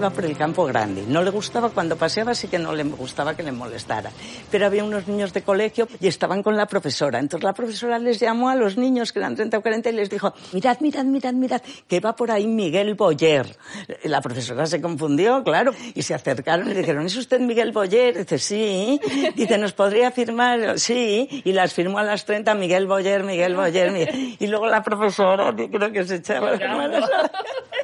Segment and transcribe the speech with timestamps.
[0.00, 1.04] Iba por el campo grande.
[1.06, 4.10] No le gustaba cuando paseaba, sí que no le gustaba que le molestara.
[4.50, 7.18] Pero había unos niños de colegio y estaban con la profesora.
[7.18, 10.08] Entonces la profesora les llamó a los niños, que eran 30 o 40, y les
[10.08, 13.58] dijo, mirad, mirad, mirad, mirad, que va por ahí Miguel Boyer.
[14.04, 18.16] La profesora se confundió, claro, y se acercaron y dijeron, ¿es usted Miguel Boyer?
[18.16, 18.98] Dice, sí.
[19.36, 20.78] Dice, ¿nos podría firmar?
[20.78, 21.42] Sí.
[21.44, 23.92] Y las firmó a las 30 Miguel Boyer, Miguel Boyer.
[23.92, 24.36] Miguel.
[24.38, 27.04] Y luego la profesora, creo que se echaba las manos.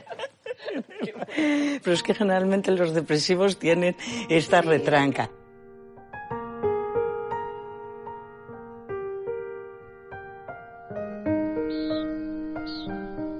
[1.36, 3.94] Pero es que generalmente los depresivos tienen
[4.28, 5.30] esta retranca.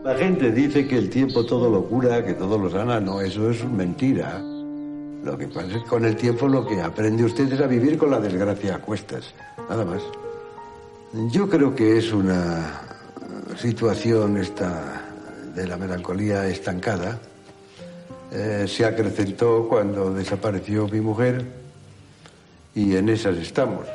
[0.05, 3.01] La gente dice que el tiempo todo lo cura, que todo lo sana.
[3.01, 4.41] No, eso es mentira.
[5.25, 7.99] Lo que pasa es que con el tiempo lo que aprende usted es a vivir
[7.99, 9.35] con la desgracia a cuestas.
[9.69, 10.03] Nada más.
[11.33, 12.83] Yo creo que es una
[13.57, 15.03] situación esta
[15.57, 17.19] de la melancolía estancada.
[18.33, 21.45] Eh, se acrecentó cuando desapareció mi mujer
[22.75, 23.87] y en esas estamos.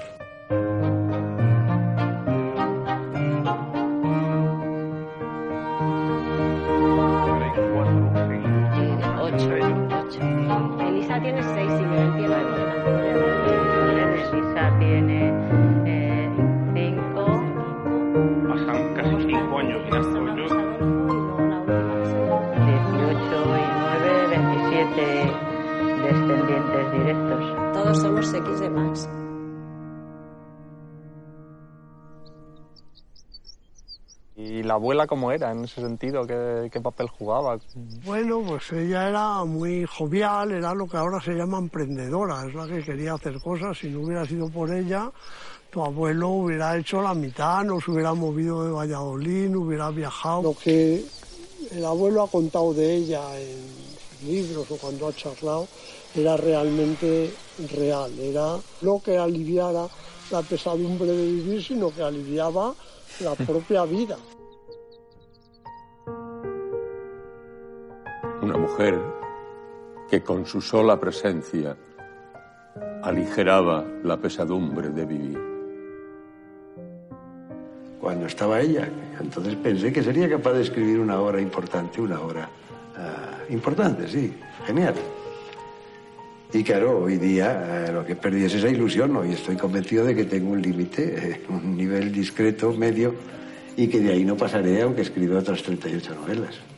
[34.71, 36.25] La abuela cómo era en ese sentido?
[36.25, 37.59] ¿Qué, qué papel jugaba?
[38.05, 42.67] Bueno, pues ella era muy jovial, era lo que ahora se llama emprendedora, es la
[42.67, 43.77] que quería hacer cosas.
[43.77, 45.11] Si no hubiera sido por ella,
[45.69, 50.41] tu abuelo hubiera hecho la mitad, no se hubiera movido de Valladolid, no hubiera viajado.
[50.41, 51.03] Lo que
[51.71, 53.57] el abuelo ha contado de ella en
[54.09, 55.67] sus libros o cuando ha charlado
[56.15, 57.33] era realmente
[57.75, 59.85] real, era no que aliviara
[60.29, 62.73] la pesadumbre de vivir, sino que aliviaba
[63.19, 64.17] la propia vida.
[68.41, 68.99] Una mujer
[70.09, 71.77] que con su sola presencia
[73.03, 75.39] aligeraba la pesadumbre de vivir.
[77.99, 82.49] Cuando estaba ella, entonces pensé que sería capaz de escribir una obra importante, una obra
[82.97, 84.33] ah, importante, sí,
[84.65, 84.95] genial.
[86.51, 89.23] Y claro, hoy día eh, lo que perdí es esa ilusión, ¿no?
[89.23, 93.13] y estoy convencido de que tengo un límite, eh, un nivel discreto, medio,
[93.77, 96.70] y que de ahí no pasaré aunque escriba otras 38 novelas.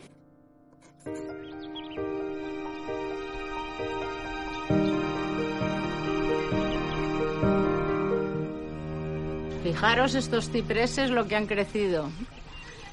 [9.73, 12.07] Fijaros estos cipreses lo que han crecido.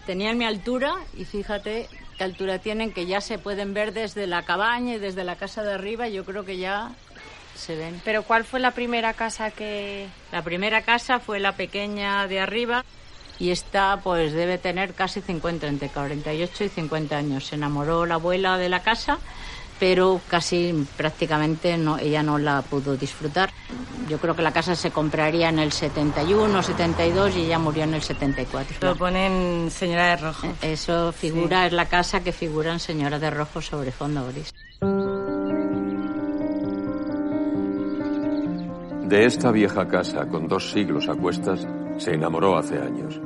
[0.07, 4.45] Tenían mi altura y fíjate qué altura tienen, que ya se pueden ver desde la
[4.45, 6.09] cabaña y desde la casa de arriba.
[6.09, 6.93] Yo creo que ya
[7.55, 8.01] se ven.
[8.03, 10.09] Pero ¿cuál fue la primera casa que...?
[10.33, 12.83] La primera casa fue la pequeña de arriba
[13.39, 17.45] y esta pues debe tener casi 50, entre 48 y 50 años.
[17.45, 19.19] Se enamoró la abuela de la casa,
[19.81, 23.51] pero casi prácticamente no, ella no la pudo disfrutar.
[24.09, 27.95] Yo creo que la casa se compraría en el 71, 72 y ella murió en
[27.95, 28.77] el 74.
[28.83, 30.49] Lo ponen Señora de Rojo.
[30.61, 34.53] Eso figura, es la casa que figura en Señora de Rojo sobre fondo gris.
[39.09, 41.67] De esta vieja casa, con dos siglos a cuestas,
[41.97, 43.19] se enamoró hace años.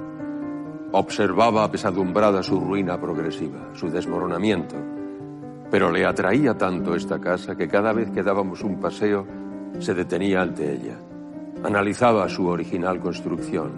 [0.92, 4.93] Observaba apesadumbrada su ruina progresiva, su desmoronamiento.
[5.74, 9.26] Pero le atraía tanto esta casa que cada vez que dábamos un paseo
[9.80, 10.96] se detenía ante ella.
[11.64, 13.72] Analizaba su original construcción.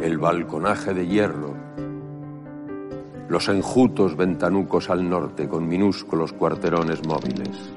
[0.00, 1.54] El balconaje de hierro.
[3.28, 7.72] Los enjutos ventanucos al norte con minúsculos cuarterones móviles.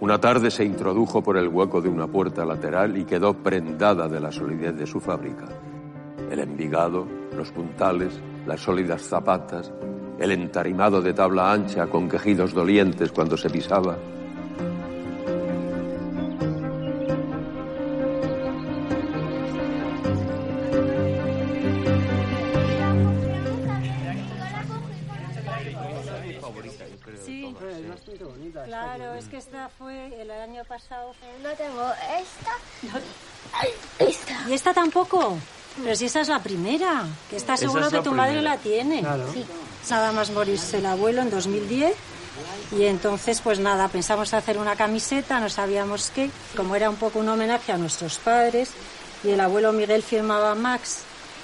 [0.00, 4.18] Una tarde se introdujo por el hueco de una puerta lateral y quedó prendada de
[4.18, 5.44] la solidez de su fábrica.
[6.30, 7.06] El envigado,
[7.36, 8.18] los puntales,
[8.48, 9.70] las sólidas zapatas,
[10.18, 13.98] el entarimado de tabla ancha con quejidos dolientes cuando se pisaba.
[27.22, 27.54] Sí,
[28.64, 31.12] claro, es que esta fue el año pasado.
[31.42, 31.84] No tengo
[32.18, 32.52] esta.
[34.48, 35.36] ¿Y esta tampoco?
[35.82, 38.54] Pero si esa es la primera, que está Esa seguro es que tu madre primera.
[38.54, 39.00] la tiene.
[39.00, 39.24] Claro.
[39.32, 39.44] Sí.
[39.90, 41.94] Nada más morirse el abuelo en 2010
[42.78, 47.18] y entonces pues nada, pensamos hacer una camiseta, no sabíamos qué, como era un poco
[47.20, 48.70] un homenaje a nuestros padres
[49.24, 50.98] y el abuelo Miguel firmaba Max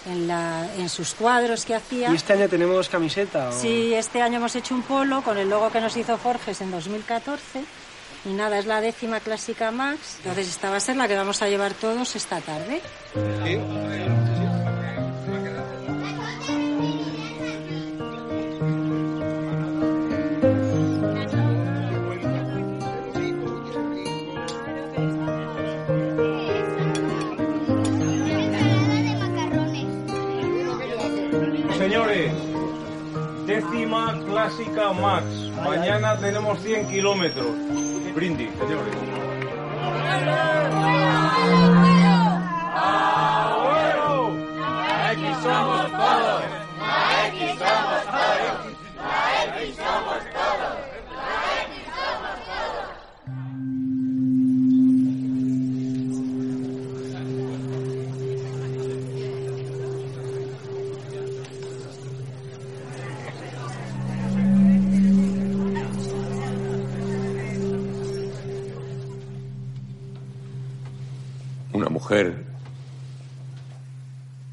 [0.06, 2.10] en, la, en sus cuadros que hacía.
[2.12, 3.48] ¿Y este año tenemos camiseta?
[3.48, 6.60] o- Sí, este año hemos hecho un polo con el logo que nos hizo Forges
[6.60, 7.64] en 2014.
[8.26, 10.16] Y nada, es la décima clásica Max.
[10.18, 12.80] Entonces esta va a ser la que vamos a llevar todos esta tarde.
[31.76, 32.32] Señores,
[33.46, 35.26] décima clásica Max.
[35.62, 37.73] Mañana tenemos 100 kilómetros.
[38.14, 38.94] Brindis, señores.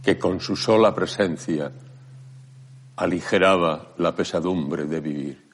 [0.03, 1.71] Que con su sola presencia
[2.95, 5.51] aligeraba la pesadumbre de vivir.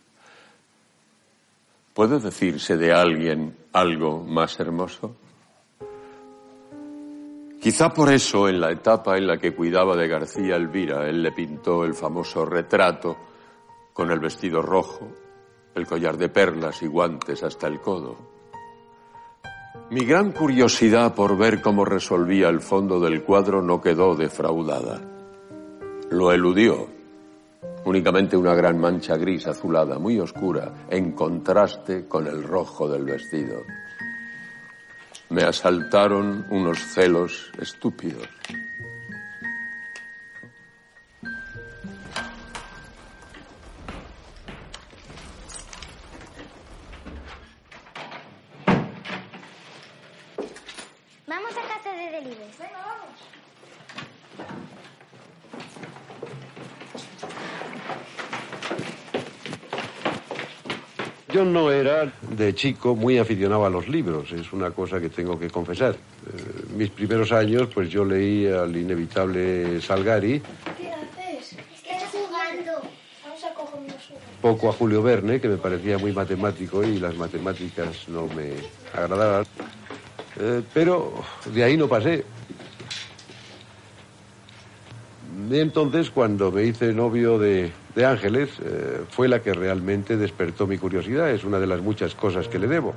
[1.93, 5.15] ¿Puede decirse de alguien algo más hermoso?
[7.61, 11.31] Quizá por eso, en la etapa en la que cuidaba de García Elvira, él le
[11.31, 13.17] pintó el famoso retrato
[13.93, 15.11] con el vestido rojo,
[15.73, 18.36] el collar de perlas y guantes hasta el codo.
[19.89, 24.99] Mi gran curiosidad por ver cómo resolvía el fondo del cuadro no quedó defraudada.
[26.09, 26.89] Lo eludió.
[27.85, 33.63] Únicamente una gran mancha gris azulada, muy oscura, en contraste con el rojo del vestido.
[35.29, 38.27] Me asaltaron unos celos estúpidos.
[61.37, 65.37] Yo no era de chico muy aficionado a los libros, es una cosa que tengo
[65.37, 65.93] que confesar.
[65.93, 70.41] Eh, mis primeros años, pues yo leí al inevitable Salgari,
[70.79, 71.55] ¿Qué haces?
[71.75, 72.89] Estás jugando.
[73.23, 74.09] Vamos a cogernos
[74.41, 78.53] poco a Julio Verne, que me parecía muy matemático y las matemáticas no me
[78.99, 79.45] agradaban.
[80.39, 81.23] Eh, pero
[81.53, 82.25] de ahí no pasé.
[85.49, 87.71] Y entonces, cuando me hice novio de,
[88.05, 91.31] Ángeles, eh, fue la que realmente despertó mi curiosidad.
[91.31, 92.93] Es una de las muchas cosas que le debo.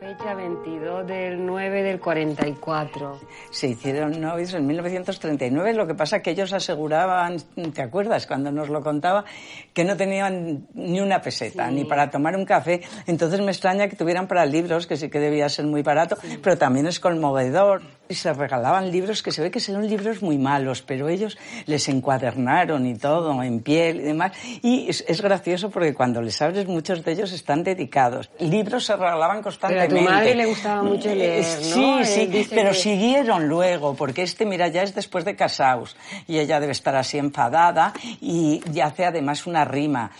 [0.00, 3.18] Fecha 22 del 9 del 44.
[3.50, 7.36] Se hicieron novios en 1939, lo que pasa que ellos aseguraban,
[7.74, 8.26] ¿te acuerdas?
[8.26, 9.24] Cuando nos lo contaba,
[9.72, 11.74] que no tenían ni una peseta, Sí.
[11.74, 12.82] ni para tomar un café.
[13.06, 16.58] Entonces me extraña que tuvieran para libros, que sí que debía ser muy barato, pero
[16.58, 17.82] también es conmovedor.
[18.08, 21.36] Y se regalaban libros que se ve que son libros muy malos, pero ellos
[21.66, 24.32] les encuadernaron y todo, en piel y demás.
[24.62, 28.30] Y es, es gracioso porque cuando les abres, muchos de ellos están dedicados.
[28.38, 29.94] Libros se regalaban constantemente.
[29.94, 31.74] Pero a tu madre le gustaba mucho leer, Eh, ¿no?
[31.98, 35.96] Sí, sí, dice pero que- siguieron luego, porque este, mira, ya es después de casaos
[36.28, 40.10] y ella debe estar así enfadada y, y hace además una rima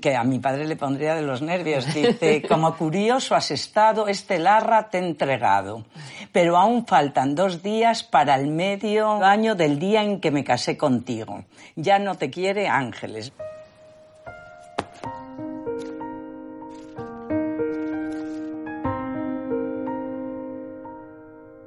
[0.00, 1.92] que a mi padre le pondría de los nervios.
[1.92, 5.84] Dice, como curioso has estado, este larra te he entregado,
[6.30, 10.76] pero aún faltan dos días para el medio año del día en que me casé
[10.76, 11.44] contigo.
[11.76, 13.32] Ya no te quiere Ángeles.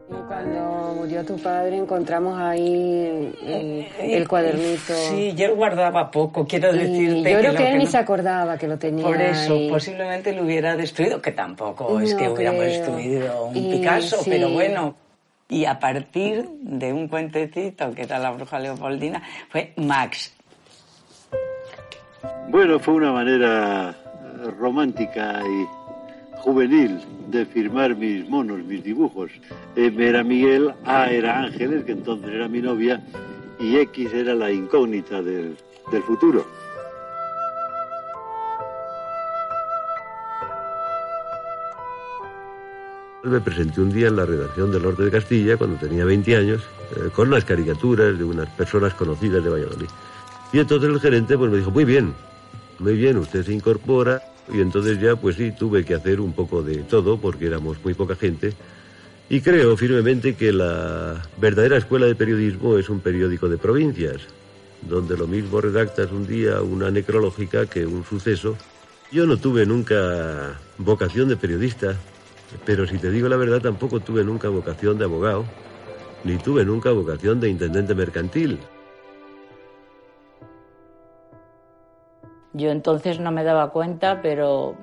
[0.07, 4.93] Y cuando murió tu padre encontramos ahí eh, el cuadernito.
[4.93, 7.31] Sí, yo guardaba poco, quiero Y decirte.
[7.31, 9.03] Yo creo lo que él ni no- se acordaba que lo tenía.
[9.03, 14.17] Por eso, posiblemente lo hubiera destruido, que tampoco es que hubiéramos destruido un Y Picasso,
[14.17, 14.29] sí.
[14.29, 14.95] pero bueno.
[15.47, 20.33] Y a partir de un cuentecito que era La bruja leopoldina, fue Max.
[22.49, 23.95] Bueno, fue una manera
[24.59, 25.65] romántica y
[26.37, 29.31] juvenil de firmar mis monos, mis dibujos.
[29.75, 33.01] M era Miguel, A era Ángeles, que entonces era mi novia,
[33.59, 35.57] y X era la incógnita del,
[35.91, 36.45] del futuro.
[43.25, 46.61] Me presenté un día en la redacción del Norte de Castilla, cuando tenía 20 años,
[46.95, 49.87] eh, con unas caricaturas de unas personas conocidas de Valladolid.
[50.53, 52.13] Y entonces el gerente pues me dijo, muy bien,
[52.77, 54.21] muy bien, usted se incorpora.
[54.53, 57.95] Y entonces ya pues sí, tuve que hacer un poco de todo, porque éramos muy
[57.95, 58.53] poca gente.
[59.27, 64.21] Y creo firmemente que la verdadera escuela de periodismo es un periódico de provincias,
[64.87, 68.55] donde lo mismo redactas un día una necrológica que un suceso.
[69.11, 71.95] Yo no tuve nunca vocación de periodista,
[72.65, 75.45] pero si te digo la verdad, tampoco tuve nunca vocación de abogado,
[76.23, 78.59] ni tuve nunca vocación de intendente mercantil.
[82.53, 84.75] Yo entonces no me daba cuenta, pero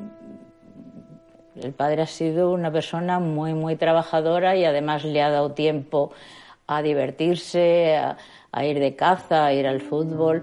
[1.56, 6.12] el padre ha sido una persona muy, muy trabajadora y además le ha dado tiempo
[6.66, 7.96] a divertirse,
[8.52, 10.42] a, ir de caza, a ir al fútbol.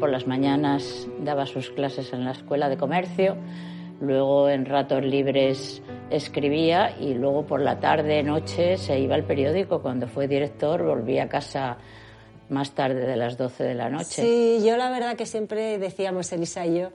[0.00, 3.36] Por las mañanas daba sus clases en la escuela de comercio,
[4.00, 9.80] luego en ratos libres escribía y luego por la tarde, noche se iba al periódico.
[9.80, 11.78] Cuando fue director volvía a casa
[12.50, 14.22] más tarde de las 12 de la noche.
[14.22, 16.90] Sí, yo la verdad que siempre decíamos Elisa y yo,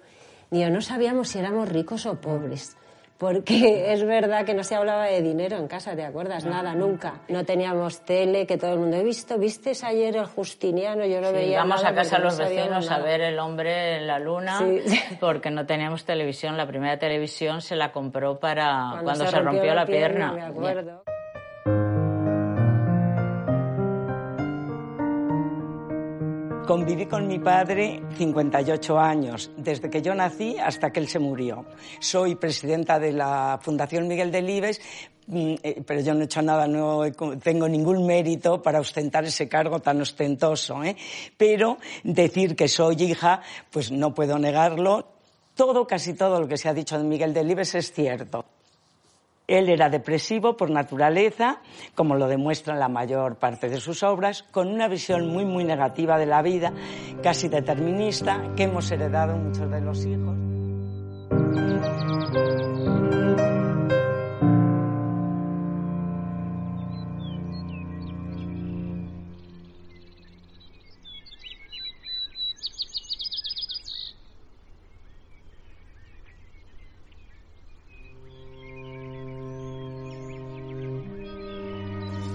[0.51, 2.77] ni no sabíamos si éramos ricos o pobres.
[3.22, 6.44] Porque es verdad que no se hablaba de dinero en casa, ¿te acuerdas?
[6.44, 7.22] Nada, nunca.
[7.30, 9.38] No teníamos tele, que todo el mundo he visto.
[9.38, 11.06] ¿Viste ayer el Justiniano?
[11.06, 11.54] Yo Sí, veía.
[11.54, 14.82] íbamos nada a casa no los vecinos a ver el hombre en la luna Sí.
[15.20, 16.58] porque no teníamos televisión.
[16.58, 20.32] La primera televisión se la compró para cuando, Cuando se, rompió, la pierna.
[20.34, 21.04] Me acuerdo.
[26.72, 31.66] Conviví con mi padre 58 años, desde que yo nací hasta que él se murió.
[32.00, 34.80] Soy presidenta de la Fundación Miguel Delibes,
[35.28, 37.01] mm, eh, pero yo no he hecho nada, no
[37.44, 40.82] tengo ningún mérito para ostentar ese cargo tan ostentoso.
[40.82, 40.96] ¿eh?
[41.36, 45.10] Pero decir que soy hija, pues no puedo negarlo.
[45.54, 48.46] Todo, casi todo lo que se ha dicho de Miguel Delibes es cierto.
[49.48, 51.62] Él era depresivo por naturaleza,
[51.95, 55.63] como lo demuestra en la mayor parte de sus obras, con una visión muy, muy
[55.63, 56.74] negativa de la vida,
[57.21, 60.61] casi determinista, que hemos heredado muchos de los hijos.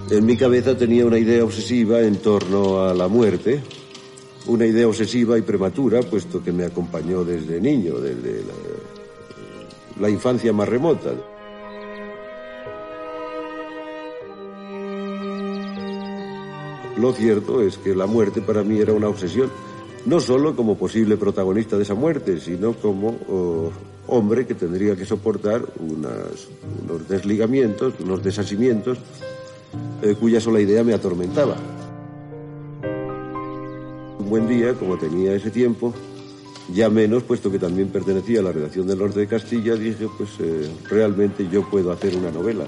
[0.09, 3.61] En mi cabeza tenía una idea obsesiva en torno a la muerte,
[4.45, 8.41] una idea obsesiva y prematura, puesto que me acompañó desde niño, desde
[9.99, 11.11] la, infancia más remota.
[16.97, 19.51] Lo cierto es que la muerte para mí era una obsesión,
[20.05, 23.71] no solo como posible protagonista de esa muerte, sino como oh,
[24.07, 28.99] hombre que tendría que soportar unos desligamientos, unos desasimientos
[30.01, 31.55] eh, cuya sola idea me atormentaba.
[34.19, 35.93] Un buen día, como tenía ese tiempo,
[36.73, 40.31] ya menos, puesto que también pertenecía a la redacción del norte de Castilla, dije, pues
[40.39, 42.65] eh, realmente yo puedo hacer una novela.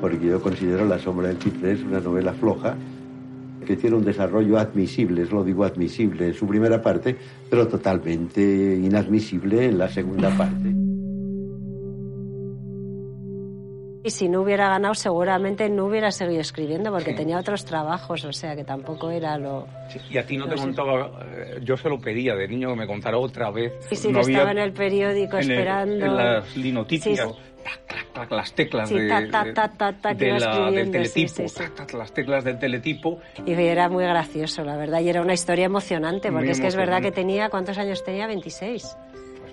[0.00, 2.76] Porque yo considero La sombra del ciprés una novela floja,
[3.66, 7.16] que tiene un desarrollo admisible, lo digo admisible en su primera parte,
[7.50, 10.75] pero totalmente inadmisible en la segunda parte.
[14.06, 18.32] Y si no hubiera ganado, seguramente no hubiera seguido escribiendo porque tenía otros trabajos, o
[18.32, 19.66] sea que tampoco era lo.
[20.08, 20.62] Y a ti no te sé.
[20.62, 23.72] contaba, eh, yo se lo pedía de niño que me contara otra vez.
[23.90, 26.06] Y sí, No que había- estaba en el periódico en el- esperando.
[26.06, 27.40] en las linotipias, Sí, sí.
[28.30, 29.20] las teclas Sí, de, del
[30.86, 31.96] sí, teletipo, sí, sí.
[31.96, 33.18] las teclas del teletipo.
[33.44, 36.68] Y era muy gracioso, la verdad, y era una historia emocionante, porque Muy es que
[36.68, 38.28] es verdad que tenía, ¿cuántos años tenía?
[38.28, 39.05] 26 Pues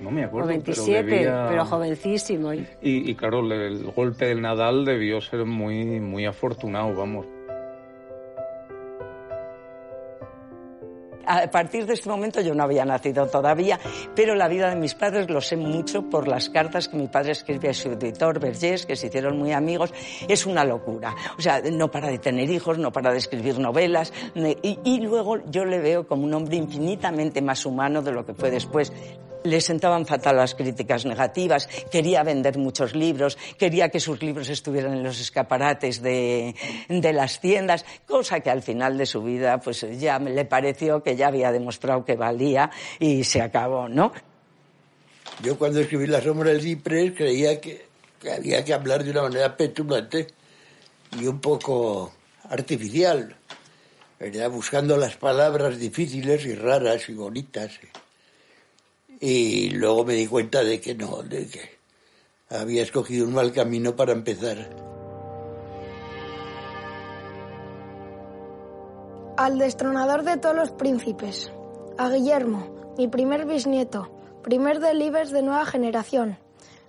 [0.03, 0.45] no me acuerdo.
[0.47, 1.03] o 27,
[1.49, 2.53] pero, jovencísimo.
[2.53, 7.25] Y- Y, y claro, el, el golpe del Nadal debió ser muy, muy afortunado, vamos.
[11.25, 13.79] a partir de este momento yo no había nacido todavía,
[14.13, 17.31] pero la vida de mis padres lo sé mucho por las cartas que mi padre
[17.31, 19.93] escribía a su editor, Vergés, que se hicieron muy amigos.
[20.27, 21.15] Es una locura.
[21.37, 24.11] O sea, no para de tener hijos, no para de escribir novelas.
[24.35, 28.33] Y, y luego yo le veo como un hombre infinitamente más humano de lo que
[28.33, 28.91] fue después.
[29.43, 34.93] Le sentaban fatal las críticas negativas, quería vender muchos libros, quería que sus libros estuvieran
[34.93, 36.55] en los escaparates de,
[36.89, 41.27] las tiendas, cosa que al final de su vida pues ya le pareció que ya
[41.27, 44.11] había demostrado que valía y se acabó, ¿no?
[45.41, 47.85] Yo cuando escribí La sombra del ciprés creía que,
[48.21, 50.27] que había que hablar de una manera petulante
[51.19, 52.13] y un poco
[52.49, 53.35] artificial,
[54.19, 54.49] ¿verdad?
[54.49, 57.79] buscando las palabras difíciles y raras y bonitas.
[59.25, 61.61] Y luego me di cuenta de que no, de que
[62.49, 64.69] había escogido un mal camino para empezar.
[69.37, 71.53] Al destronador de todos los príncipes,
[71.97, 74.13] a Guillermo, mi primer bisnieto,
[74.43, 76.37] primer delibes de nueva generación,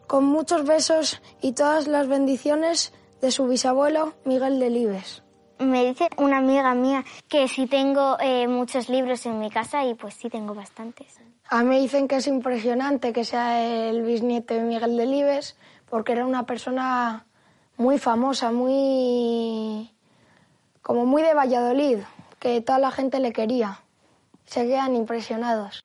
[0.09, 5.23] con muchos besos y todas las bendiciones de su bisabuelo Miguel Delibes.
[5.61, 9.95] Me dice una amiga mía que si tengo eh, muchos libros en mi casa y
[9.95, 11.21] pues sí tengo bastantes.
[11.49, 15.57] A mí dicen que es impresionante que sea el bisnieto de Miguel Delibes
[15.89, 17.27] porque era una persona
[17.77, 19.91] muy famosa, muy
[20.83, 21.99] como muy de Valladolid,
[22.39, 23.81] que toda la gente le quería.
[24.47, 25.85] Se quedan impresionados.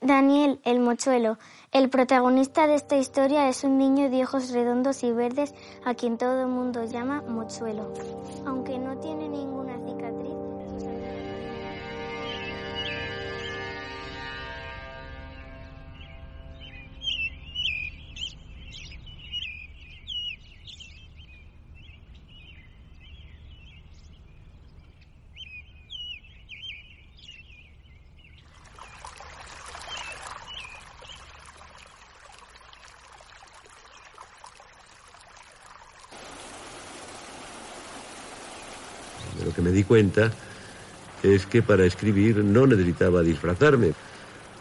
[0.00, 1.38] Daniel, el mochuelo.
[1.72, 6.16] El protagonista de esta historia es un niño de ojos redondos y verdes a quien
[6.16, 7.92] todo el mundo llama mochuelo.
[8.46, 9.77] Aunque no tiene ninguna
[39.58, 40.30] que me di cuenta
[41.24, 43.92] es que para escribir no necesitaba disfrazarme.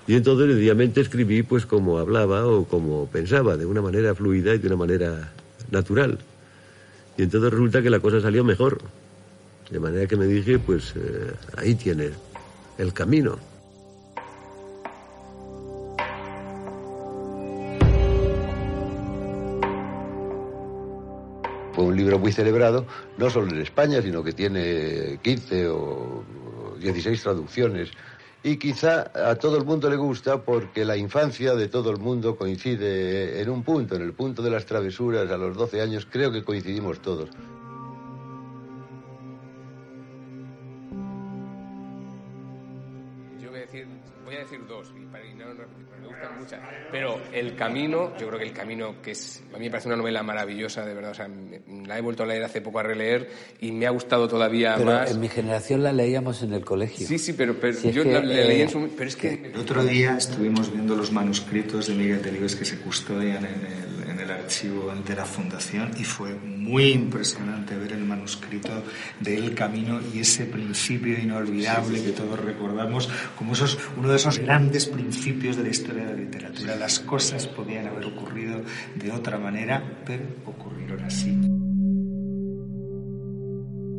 [0.07, 4.57] Y entonces sencillamente escribí pues como hablaba o como pensaba, de una manera fluida y
[4.57, 5.31] de una manera
[5.69, 6.17] natural.
[7.15, 8.79] Y entonces resulta que la cosa salió mejor.
[9.69, 12.09] De manera que me dije, pues eh, ahí tiene
[12.79, 13.37] el camino.
[22.17, 22.85] Muy celebrado,
[23.17, 26.23] no solo en España, sino que tiene 15 o
[26.79, 27.91] 16 traducciones.
[28.43, 32.35] Y quizá a todo el mundo le gusta porque la infancia de todo el mundo
[32.35, 36.31] coincide en un punto, en el punto de las travesuras, a los 12 años, creo
[36.31, 37.29] que coincidimos todos.
[47.57, 50.85] Camino, yo creo que El Camino, que es, a mí me parece una novela maravillosa,
[50.85, 51.11] de verdad.
[51.11, 51.29] O sea,
[51.85, 54.91] la he vuelto a leer hace poco a releer y me ha gustado todavía Pero
[54.91, 55.11] más.
[55.11, 57.05] en mi generación la leíamos en el colegio.
[57.05, 58.89] Sí, sí, pero, pero Si yo que, la, la leí eh, en su.
[58.95, 59.51] Pero es que.
[59.53, 63.96] El otro día estuvimos viendo los manuscritos de Miguel Delibes que se custodian en el
[64.47, 68.81] archivo de la Fundación y fue muy impresionante ver el manuscrito
[69.19, 74.39] de El Camino y ese principio inolvidable que todos recordamos como esos, uno de esos
[74.39, 76.75] grandes principios de la historia de la literatura.
[76.77, 78.61] Las cosas podían haber ocurrido
[78.95, 81.37] de otra manera, pero ocurrieron así.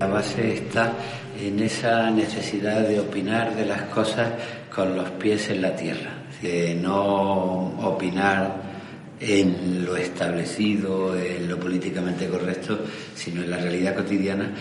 [0.01, 0.95] La base está
[1.39, 4.33] en esa necesidad de opinar de las cosas
[4.75, 8.67] con los pies en la tierra, de no opinar
[9.20, 12.78] en lo establecido, en lo políticamente correcto,
[13.14, 14.52] sino en la realidad cotidiana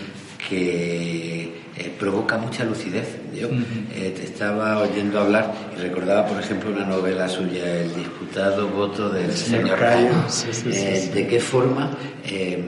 [0.48, 3.06] que eh, provoca mucha lucidez.
[3.34, 3.48] Yo
[3.92, 9.08] eh, te estaba oyendo hablar y recordaba, por ejemplo, una novela suya, El disputado voto
[9.10, 10.08] del señor señor Cayo.
[10.08, 10.28] Cayo.
[10.28, 11.90] Sí, sí, sí, Eh, de qué forma,
[12.24, 12.62] eh,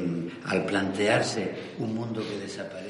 [0.47, 2.90] al plantearse un mundo que desaparece,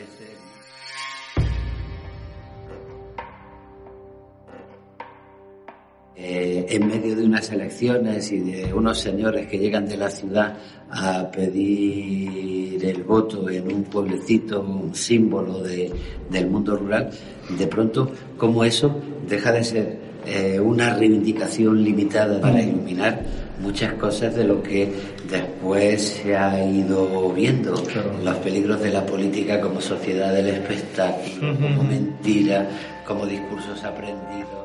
[6.33, 10.55] eh, en medio de unas elecciones y de unos señores que llegan de la ciudad
[10.91, 15.91] a pedir el voto en un pueblecito, un símbolo de-
[16.31, 17.11] del mundo rural,
[17.59, 18.95] de pronto, como eso
[19.29, 23.23] deja de ser eh, una reivindicación limitada para iluminar
[23.63, 24.87] muchas cosas de lo que
[25.31, 27.73] después se ha ido viendo,
[28.23, 32.69] los peligros de la política como sociedad del espectáculo, como mentira,
[33.07, 34.60] como discursos aprendidos.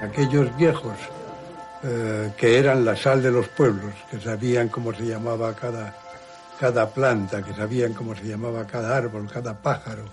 [0.00, 0.96] Aquellos viejos
[1.82, 5.94] eh, que eran la sal de los pueblos, que sabían cómo se llamaba cada,
[6.58, 10.04] cada planta, que sabían cómo se llamaba cada árbol, cada pájaro,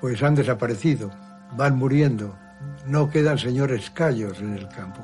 [0.00, 1.10] pues han desaparecido,
[1.56, 2.34] van muriendo,
[2.86, 5.00] no quedan señores callos en el campo.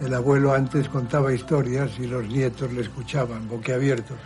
[0.00, 4.16] El abuelo antes contaba historias y los nietos le escuchaban boquiabiertos.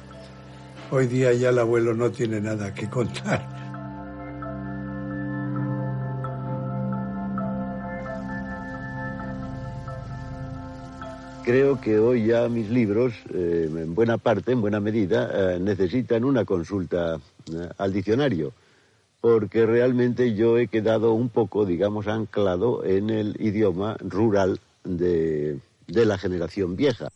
[0.91, 3.62] Hoy día ya el abuelo no tiene nada que contar.
[11.45, 16.25] Creo que hoy ya mis libros, eh, en buena parte, en buena medida, eh, necesitan
[16.25, 17.17] una consulta
[17.53, 18.53] eh, al diccionario,
[19.21, 26.07] porque realmente yo he quedado un poco, digamos, anclado en el idioma rural de, de
[26.07, 27.09] la generación vieja.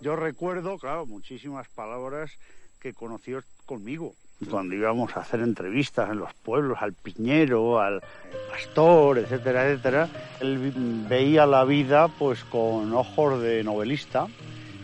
[0.00, 2.32] Yo recuerdo, claro, muchísimas palabras
[2.80, 4.14] que conoció conmigo.
[4.50, 8.02] Cuando íbamos a hacer entrevistas en los pueblos, al piñero, al
[8.50, 10.08] pastor, etcétera, etcétera,
[10.40, 10.72] él
[11.08, 14.26] veía la vida pues con ojos de novelista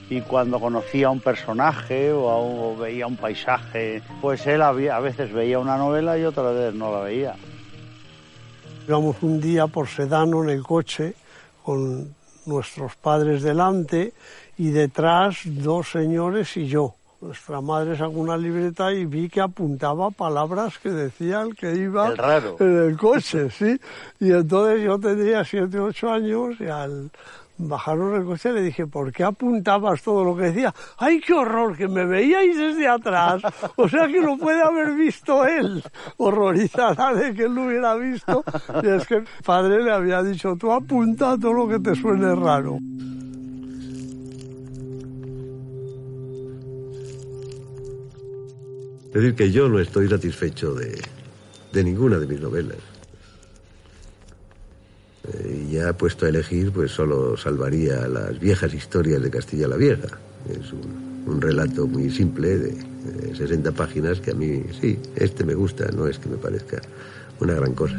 [0.08, 4.62] y cuando conocía a un personaje o, a un- o veía un paisaje, pues él
[4.62, 7.34] había- a veces veía una novela y otra vez no la veía.
[8.88, 11.14] Íbamos un día por Sedano en el coche
[11.62, 12.14] con
[12.46, 14.12] nuestros padres delante
[14.58, 16.94] y detrás dos señores y yo.
[17.22, 22.08] Nuestra madre sacó una libreta y vi que apuntaba palabras que decía el que iba
[22.08, 22.56] El raro.
[22.58, 23.78] en el coche, sí.
[24.18, 27.10] Y entonces yo tendría siete o ocho años y al
[27.58, 30.74] bajarnos del coche le dije, ¿por qué apuntabas todo lo que decía?
[30.98, 31.76] ¡Ay, qué horror!
[31.76, 33.40] Que me veíais desde atrás.
[33.76, 35.80] O sea que lo puede haber visto él.
[36.16, 38.42] Horrorizada de que él lo hubiera visto.
[38.82, 42.34] Y es que el padre le había dicho, tú apunta todo lo que te suene
[42.34, 42.78] raro.
[49.12, 50.98] Es decir, que yo no estoy satisfecho de,
[51.70, 52.78] de ninguna de mis novelas.
[55.28, 59.76] Eh, y ya puesto a elegir, pues solo salvaría las viejas historias de Castilla la
[59.76, 60.08] Vieja.
[60.48, 65.54] Es un, relato muy simple de, de 60 páginas que a mí, sí, este me
[65.54, 66.80] gusta, no es que me parezca
[67.38, 67.96] una gran cosa.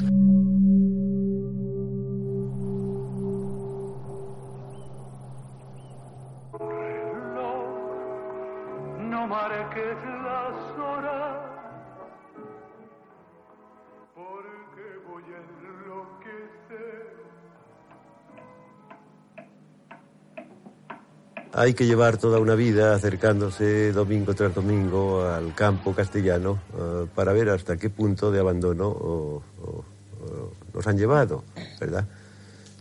[9.10, 10.13] no marques
[21.56, 27.32] Hay que llevar toda una vida acercándose domingo tras domingo al campo castellano eh, para
[27.32, 29.44] ver hasta qué punto de abandono
[30.74, 31.44] nos han llevado,
[31.80, 32.08] ¿verdad?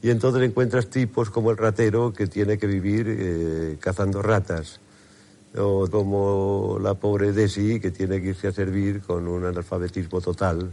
[0.01, 4.81] Y entonces encuentras tipos como el ratero que tiene que vivir eh, cazando ratas,
[5.55, 10.71] o como la pobre Desi que tiene que irse a servir con un analfabetismo total.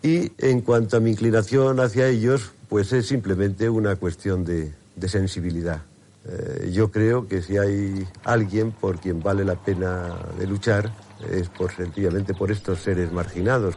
[0.00, 4.72] Y en cuanto a mi inclinación hacia ellos, pues es simplemente una cuestión de
[5.08, 5.82] sensibilidad.
[6.28, 10.90] Eh, yo creo que si hay alguien por quien vale la pena de luchar,
[11.30, 13.74] es por sencillamente por estos seres marginados.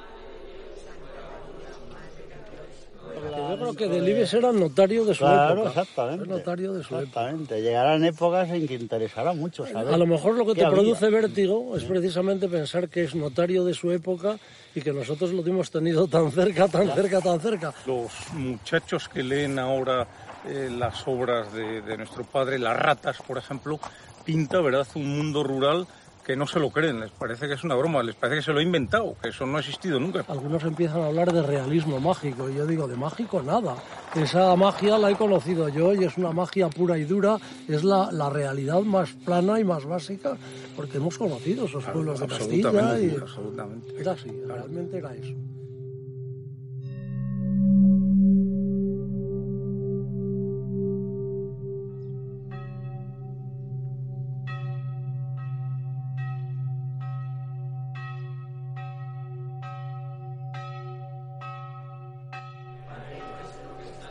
[3.49, 5.69] Yo creo que Delibes era notario de su Claro, época.
[5.69, 6.23] exactamente.
[6.25, 7.01] Era notario de su época.
[7.03, 7.61] Exactamente.
[7.61, 9.93] Llegarán épocas en que interesará mucho saber.
[9.93, 10.77] A lo mejor lo que te había.
[10.77, 14.37] produce vértigo es precisamente pensar que es notario de su época
[14.75, 17.73] y que nosotros lo hemos tenido tan cerca, tan cerca, tan cerca.
[17.85, 20.07] Los muchachos que leen ahora
[20.45, 23.79] eh, las obras de, de nuestro padre, Las ratas, por ejemplo,
[24.25, 25.87] pinta, ¿verdad?, un mundo rural
[26.29, 28.53] que no se lo creen, les parece que es una broma, les parece que se
[28.53, 30.23] lo ha inventado, que eso no ha existido nunca.
[30.27, 33.77] Algunos empiezan a hablar de realismo mágico y yo digo, de mágico nada.
[34.13, 38.11] Esa magia la he conocido yo y es una magia pura y dura, es la,
[38.11, 40.37] la realidad más plana y más básica,
[40.75, 43.99] porque hemos conocido esos pueblos de Castilla y absolutamente.
[43.99, 45.33] era así, realmente era eso.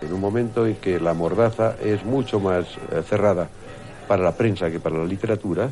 [0.08, 3.46] En un momento en que la mordaza es mucho más eh, cerrada
[4.06, 5.68] para la prensa que para la literatura,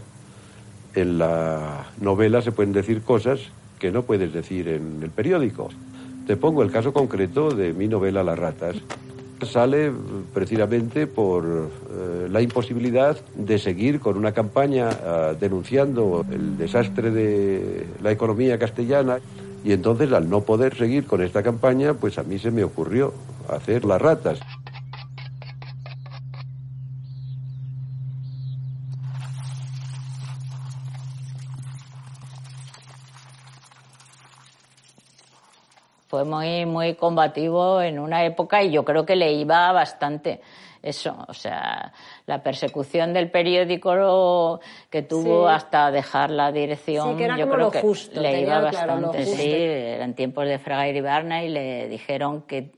[0.94, 3.40] en la novela se pueden decir cosas
[3.78, 5.70] que no puedes decir en el periódico.
[6.26, 8.76] Te pongo el caso concreto de mi novela Las ratas.
[9.40, 9.92] Sale eh,
[10.34, 14.90] precisamente por eh, la imposibilidad de seguir con una campaña
[15.40, 19.18] denunciando el desastre de la economía castellana
[19.64, 23.14] y entonces al no poder seguir con esta campaña, pues a mí se me ocurrió
[23.48, 24.40] hacer Las ratas.
[36.08, 40.40] Fue muy, muy combativo en una época y yo creo que le iba bastante
[40.80, 41.92] eso, o sea,
[42.26, 45.54] la persecución del periódico que tuvo Sí.
[45.54, 48.60] hasta dejar la dirección, Sí, que era yo como creo lo que justo, le iba
[48.60, 52.70] bastante, sí, eran tiempos de Fraga y Barna y le dijeron que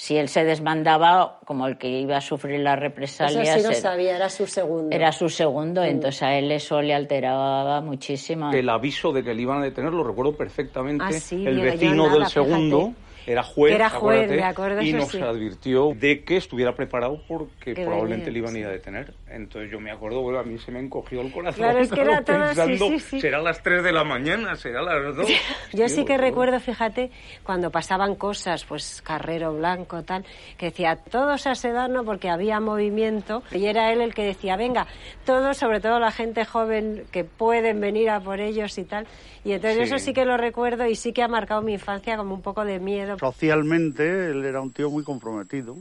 [0.00, 3.68] si él se desmandaba, como el que iba a sufrir las Eso represalias, sí lo
[3.68, 4.96] era- sabía, era su segundo.
[4.96, 5.84] era su segundo, Mm.
[5.84, 8.50] entonces a él eso le alteraba muchísimo.
[8.50, 11.04] El aviso de que le iban a detener lo recuerdo perfectamente.
[11.06, 13.09] Ah, sí, el yo vecino nada, del segundo fíjate.
[13.26, 15.20] Era juez, Era juez, acuérdate, me acuerdo, y nos sí.
[15.20, 19.14] advirtió de que estuviera preparado porque Que probablemente le iban a ir a detener.
[19.28, 21.62] Entonces yo me acuerdo, bueno, a mí se me encogió el corazón.
[21.62, 23.20] Claro, es que era todo, pensando, sí, sí.
[23.20, 25.28] será las 3 de la mañana, será las 2.
[25.72, 27.10] Yo sí que recuerdo, fíjate,
[27.42, 30.24] cuando pasaban cosas, pues Carrero Blanco, tal,
[30.56, 34.86] que decía todos a Sedano porque había movimiento y era él el que decía, venga,
[35.24, 39.06] todos, sobre todo la gente joven que pueden venir a por ellos y tal.
[39.44, 42.34] Y entonces eso sí que lo recuerdo y sí que ha marcado mi infancia como
[42.34, 43.09] un poco de miedo.
[43.18, 45.76] Socialmente él era un tío muy comprometido,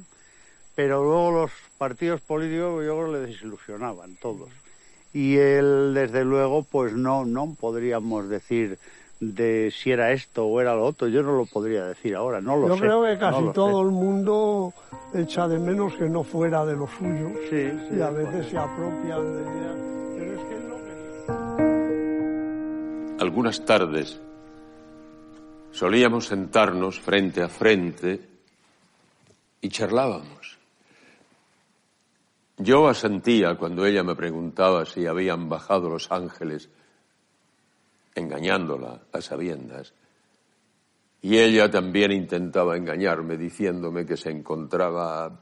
[0.75, 4.49] pero luego los partidos políticos yo creo que le desilusionaban todos.
[5.13, 8.77] Y él, desde luego, pues no, no podríamos decir
[9.19, 11.07] de si era esto o era lo otro.
[11.07, 12.81] Yo no lo podría decir ahora, no lo Yo sé.
[12.81, 13.51] creo que no casi sé.
[13.53, 14.73] todo el mundo
[15.13, 17.29] echa de menos que no fuera de lo suyo.
[17.49, 19.75] Sí, sí, y a veces se apropian de ideas.
[20.15, 20.79] Pero es que no
[23.19, 24.19] Algunas tardes
[25.71, 28.19] solíamos sentarnos frente a frente
[29.61, 30.57] y charlábamos.
[32.57, 36.69] Yo asentía cuando ella me preguntaba si habían bajado los ángeles,
[38.15, 39.93] engañándola a sabiendas.
[41.21, 45.41] Y ella también intentaba engañarme diciéndome que se encontraba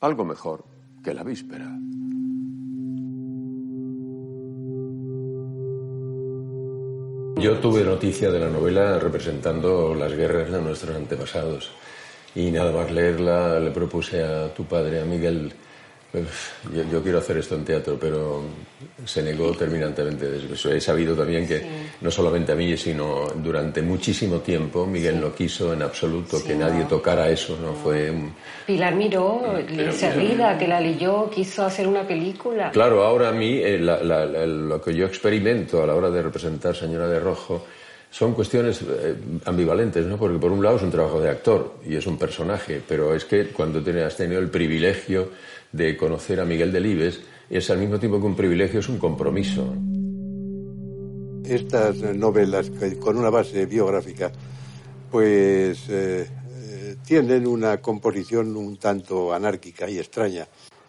[0.00, 0.64] algo mejor
[1.04, 1.70] que la víspera.
[7.40, 11.70] Yo tuve noticia de la novela representando las guerras de nuestros antepasados.
[12.34, 15.50] Y nada más leerla le propuse a tu padre, a Miguel,
[16.12, 18.42] yo, yo quiero hacer esto en teatro, pero
[19.04, 20.26] se negó terminantemente.
[20.74, 21.62] He sabido también que
[22.00, 26.84] no solamente a mí, sino durante muchísimo tiempo Miguel no quiso en absoluto que nadie
[26.84, 27.74] tocara eso, ¿no?
[27.74, 28.34] Fue un-
[28.66, 32.70] Pilar Miró, Pero- enseguida que la leyó, quiso hacer una película.
[32.70, 36.10] Claro, ahora a mí eh, la- la- la- lo que yo experimento a la hora
[36.10, 37.64] de representar Señora de Rojo
[38.10, 40.16] son cuestiones eh, ambivalentes, ¿no?
[40.16, 43.24] Porque por un lado es un trabajo de actor y es un personaje, pero es
[43.24, 45.28] que cuando has tenido el privilegio
[45.72, 49.74] de conocer a Miguel Delibes, es al mismo tiempo que un privilegio, es un compromiso.
[51.44, 54.30] Estas novelas con una base biográfica,
[55.10, 60.46] pues eh, eh, tienen una composición un tanto anárquica y extraña.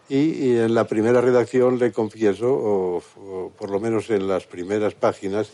[0.08, 4.44] Y, y en la primera redacción le confieso, o, o por lo menos en las
[4.46, 5.50] primeras páginas,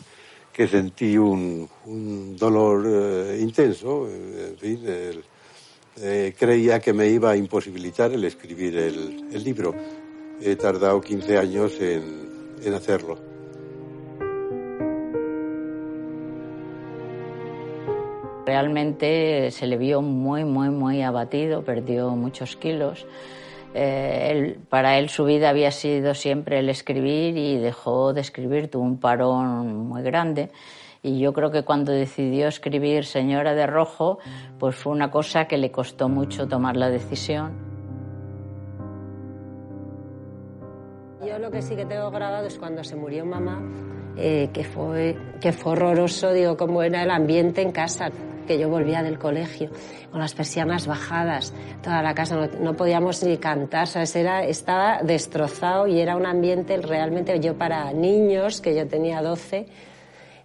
[0.51, 4.07] que sentí un, un dolor eh, intenso.
[4.09, 5.23] eh, En fin, el-
[5.97, 9.73] eh, creía que me iba a imposibilitar el escribir el, libro.
[10.41, 13.17] He tardado 15 años en, hacerlo.
[18.45, 23.05] Realmente se le vio muy, muy, muy abatido, perdió muchos kilos.
[23.73, 28.83] Eh, para él su vida había sido siempre el escribir y dejó de escribir, tuvo
[28.83, 30.49] un parón muy grande.
[31.01, 34.19] Y yo creo que cuando decidió escribir Señora de Rojo,
[34.57, 37.69] pues fue una cosa que le costó mucho tomar la decisión.
[41.25, 43.61] Yo lo que sí que tengo grabado es cuando se murió mamá,
[44.17, 48.09] eh, que, fue, que fue horroroso, digo, cómo era el ambiente en casa,
[48.45, 49.69] que yo volvía del colegio,
[50.11, 54.15] con las persianas bajadas, toda la casa, no, podíamos ni cantar, ¿sabes?
[54.15, 59.67] Era, estaba destrozado y era un ambiente realmente, yo para niños, que yo tenía 12,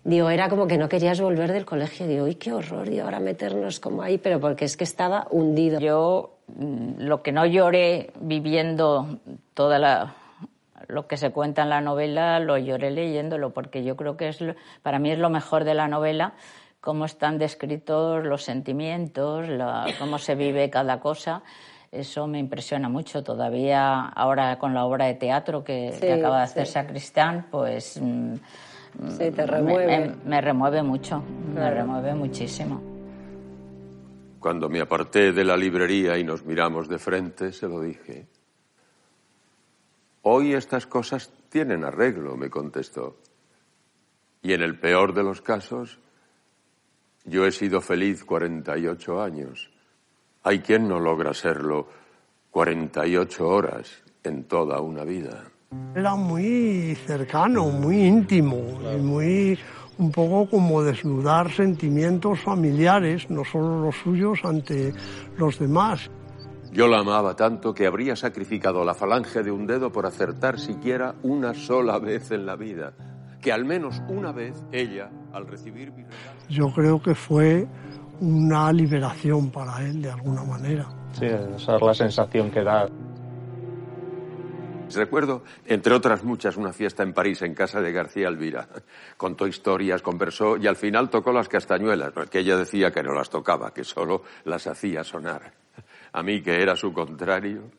[0.04, 3.20] digo, era como que no querías volver del colegio, digo, uy, qué horror, y ahora
[3.20, 5.80] meternos como ahí, pero porque es que estaba hundido.
[5.80, 9.18] Yo mm, lo que no lloré viviendo
[9.54, 10.14] toda la
[10.88, 14.42] lo que se cuenta en la novela lo lloré leyéndolo porque yo creo que es
[14.42, 16.34] lo- para mí es lo mejor de la novela
[16.82, 21.42] cómo están descritos los sentimientos la- cómo se vive cada cosa
[21.90, 26.38] eso me impresiona mucho todavía ahora con la obra de teatro que, Sí, que acaba
[26.38, 26.72] de hacer sí.
[26.74, 28.34] Sacristán pues mm,
[29.08, 29.86] Sí, te me- remueve.
[30.08, 31.22] me, me remueve mucho
[31.54, 32.80] me remueve muchísimo
[34.40, 38.26] Cuando me aparté de la librería y nos miramos de frente, se lo dije.
[40.22, 43.16] Hoy estas cosas tienen arreglo, me contestó.
[44.42, 45.98] Y en el peor de los casos,
[47.24, 49.70] yo he sido feliz 48 años.
[50.42, 51.88] Hay quien no logra serlo
[52.50, 55.44] 48 horas en toda una vida.
[55.94, 58.56] Era muy cercano, muy íntimo
[58.92, 59.58] y muy
[59.98, 64.92] un poco como desnudar sentimientos familiares, no solo los suyos, ante
[65.36, 66.10] los demás.
[66.72, 71.14] Yo la amaba tanto que habría sacrificado la falange de un dedo por acertar siquiera
[71.22, 72.92] una sola vez en la vida.
[73.40, 76.40] Que al menos una vez ella, al recibir mi regalo...
[76.48, 77.68] Yo creo que fue
[78.20, 80.88] una liberación para él de alguna manera.
[81.12, 82.88] Sí, esa es la sensación que da.
[84.92, 88.68] Recuerdo, entre otras muchas, una fiesta en París en casa de García Elvira.
[89.16, 93.30] Contó historias, conversó y al final tocó las castañuelas, que ella decía que no las
[93.30, 95.52] tocaba, que solo las hacía sonar.
[96.12, 97.70] A mí, que era su contrario,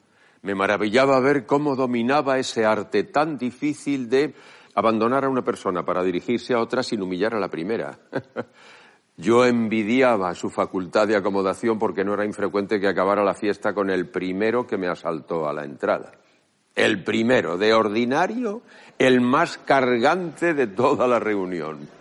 [0.42, 4.34] me maravillaba ver cómo dominaba ese arte tan difícil de
[4.76, 7.98] abandonar a una persona para dirigirse a otra sin humillar a la primera.
[9.18, 13.90] Yo envidiaba su facultad de acomodación porque no era infrecuente que acabara la fiesta con
[13.90, 16.12] el primero que me asaltó a la entrada.
[16.76, 18.62] El primero, de ordinario,
[19.00, 21.95] el más cargante de toda la reunión.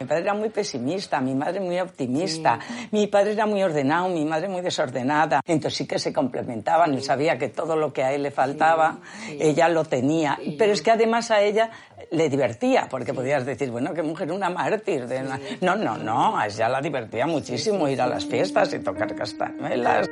[0.00, 2.58] Mi padre era muy pesimista, mi madre muy optimista,
[2.90, 5.42] mi padre era muy ordenado, mi madre muy desordenada.
[5.44, 8.96] Entonces sí que se complementaban, él sabía que todo lo que a él le faltaba,
[9.28, 10.38] ella lo tenía.
[10.58, 11.70] Pero es que además a ella
[12.12, 15.06] le divertía, porque podías decir, bueno, qué mujer, una mártir.
[15.06, 15.38] De una...
[15.60, 20.08] No, no, no, a ella la divertía muchísimo ir a las fiestas y tocar castañuelas.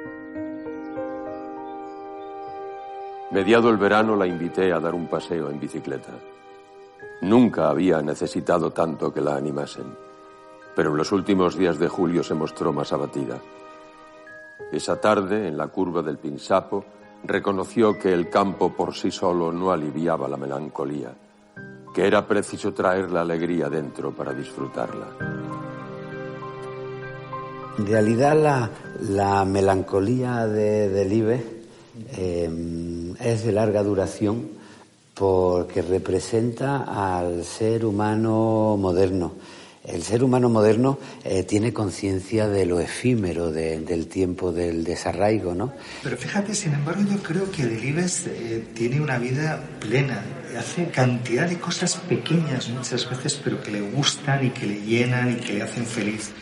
[3.31, 6.12] Mediado el verano la invité a dar un paseo en bicicleta.
[7.20, 9.96] Nunca había necesitado tanto que la animasen,
[10.76, 13.40] pero en los últimos días de julio se mostró más abatida.
[14.70, 16.85] Esa tarde, en la curva del Pinsapo,
[17.24, 21.12] reconoció que el campo por sí solo no aliviaba la melancolía,
[21.92, 25.07] que era preciso traer la alegría dentro para disfrutarla.
[27.78, 31.42] En realidad la, la melancolía de Delibes
[32.16, 34.57] eh, es de larga duración
[35.18, 36.85] porque representa
[37.18, 39.33] al ser humano moderno.
[39.85, 45.54] El ser humano moderno eh, tiene conciencia de lo efímero de- del tiempo del desarraigo,
[45.54, 45.72] ¿no?
[46.02, 50.22] Pero fíjate, sin embargo, yo creo que Delibes eh, tiene una vida plena.
[50.59, 55.33] Hace cantidad de cosas pequeñas muchas veces, pero que le gustan y que le llenan
[55.33, 56.33] y que le hacen feliz.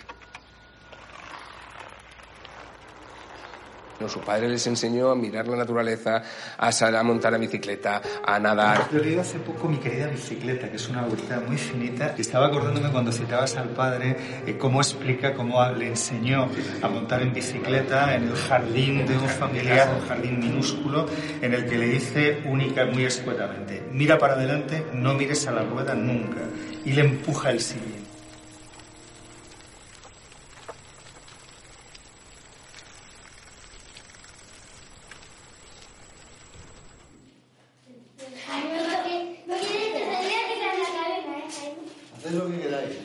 [4.01, 6.23] No, su padre les enseñó a mirar la naturaleza,
[6.59, 8.89] a, a montar a bicicleta, a nadar.
[8.93, 12.15] Yo leído hace poco Mi querida bicicleta, que es una obra muy finita.
[12.19, 16.49] Estaba acordándome cuando citabas al padre eh, cómo explica cómo le enseñó
[16.83, 21.07] a montar en bicicleta en el jardín de un familiar, un jardín minúsculo,
[21.41, 25.63] en el que le dice única, muy escuetamente, mira para adelante, no mires a la
[25.63, 26.43] rueda nunca.
[26.85, 28.07] Y le empuja el sillín.
[42.17, 42.97] Haced lo que queráis.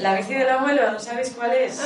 [0.00, 1.80] La bici del abuelo, ¿no sabéis cuál es?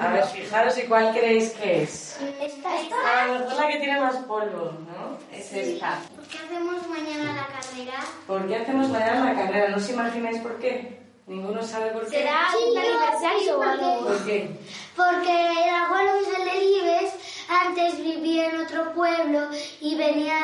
[0.00, 2.18] A ver, fijaros y cuál creéis que es.
[2.20, 5.18] A lo mejor la que tiene más polvo, ¿no?
[5.32, 6.00] Es esta.
[6.14, 8.04] ¿Por qué hacemos mañana la carrera?
[8.26, 9.68] ¿Por qué hacemos mañana la carrera?
[9.68, 11.00] ¿No os imagináis por qué?
[11.26, 12.18] Ninguno sabe por qué.
[12.18, 14.06] ¿Será un aniversario o algo?
[14.08, 14.50] ¿Por qué?
[14.94, 17.12] Porque el abuelo Miguel de Libes
[17.48, 19.48] antes vivía en otro pueblo
[19.80, 20.36] y venía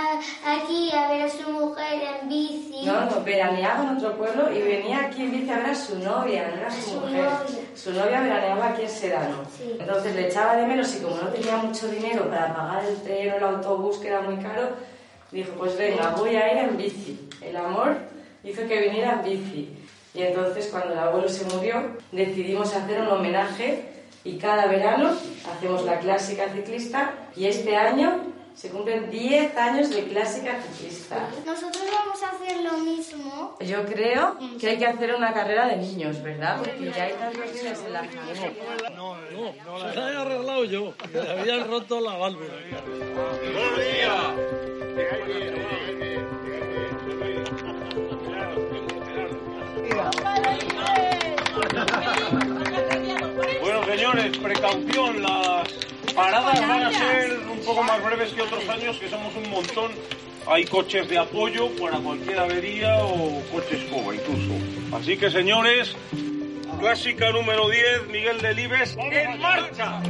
[0.45, 2.00] aquí a ver a su mujer
[3.25, 6.61] veraneaba en otro pueblo y venía aquí en bici a ver a su novia, no
[6.61, 7.25] era su, su mujer.
[7.25, 7.61] novia.
[7.75, 9.37] Su novia veraneaba aquí en Sedano.
[9.57, 9.77] Sí.
[9.79, 13.33] Entonces le echaba de menos y como no tenía mucho dinero para pagar el tren
[13.33, 14.71] o el autobús, que era muy caro,
[15.31, 17.29] dijo, pues venga, voy a ir en bici.
[17.41, 17.97] El amor
[18.45, 19.77] hizo que viniera en bici.
[20.13, 23.85] Y entonces cuando el abuelo se murió, decidimos hacer un homenaje
[24.25, 25.13] y cada verano
[25.51, 28.21] hacemos la clásica ciclista y este año
[28.61, 31.31] se cumplen 10 años de clásica ciclista.
[31.47, 33.57] Nosotros vamos a hacer lo mismo.
[33.59, 36.59] Yo creo que hay que hacer una carrera de niños, ¿verdad?
[36.59, 38.91] Porque ya hay tantos niños en la familia.
[38.95, 39.17] No,
[39.65, 40.93] no, la he arreglado yo.
[41.11, 42.53] Me habían roto la válvula.
[53.63, 55.73] Bueno, señores, precaución, las
[56.15, 59.93] paradas van a ser un poco más breves que otros años, que somos un montón.
[60.47, 64.55] Hay coches de apoyo para cualquier avería o coches coba incluso.
[64.97, 65.95] Así que, señores,
[66.79, 70.01] clásica número 10, Miguel Delibes, en marcha.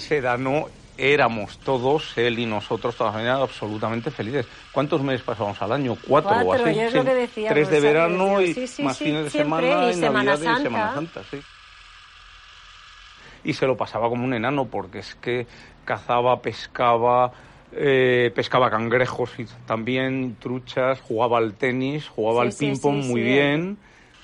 [0.00, 4.46] El Sedano éramos todos, él y nosotros, toda la familia, absolutamente felices.
[4.72, 5.96] ¿Cuántos meses pasábamos al año?
[6.06, 6.74] Cuatro, o Cuatro, así.
[6.76, 7.46] yo es Sí.
[7.48, 10.40] Tres de verano y Sí, sí, más fines de siempre, semana y y, Semana Navidad
[10.40, 10.62] y Santa.
[10.62, 11.40] Semana Santa, sí.
[13.44, 15.46] Y se lo pasaba como un enano porque es que
[15.86, 17.32] cazaba, pescaba,
[17.72, 23.78] eh, pescaba cangrejos y también truchas, jugaba al tenis, jugaba al ping-pong muy bien,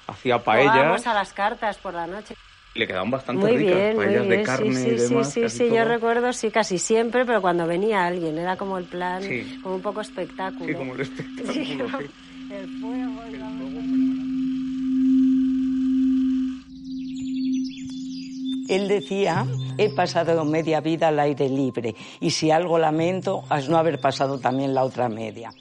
[0.06, 0.72] hacía paellas.
[0.74, 2.34] Jugábamos a las cartas por la noche.
[2.76, 4.38] Le quedaban bastante Muy ricas, bien, muy paellas bien.
[4.38, 5.26] de carne sí, sí, y demás.
[5.28, 8.76] sí, sí, casi sí, yo recuerdo, sí, casi siempre, pero cuando venía alguien, era como
[8.76, 9.44] el plan, Sí.
[9.62, 10.66] como un poco espectáculo.
[10.66, 11.74] Sí, como el espectáculo, Sí, sí.
[12.52, 13.22] el fuego,
[18.68, 19.46] Él decía,
[19.78, 24.38] he pasado media vida al aire libre y si algo lamento es no haber pasado
[24.40, 25.52] también la otra media.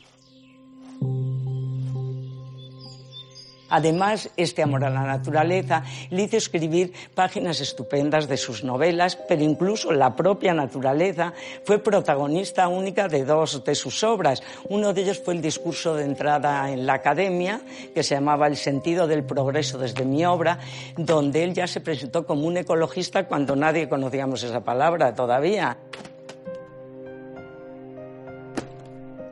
[3.76, 9.43] Además, este amor a la naturaleza le hizo escribir páginas estupendas de sus novelas, pero
[9.43, 11.34] incluso la propia naturaleza
[11.65, 14.41] fue protagonista única de dos de sus obras.
[14.69, 17.59] Uno de ellos fue el discurso de entrada en la academia,
[17.93, 20.57] que se llamaba El sentido del progreso desde mi obra,
[20.95, 25.76] donde él ya se presentó como un ecologista cuando nadie conocíamos esa palabra todavía.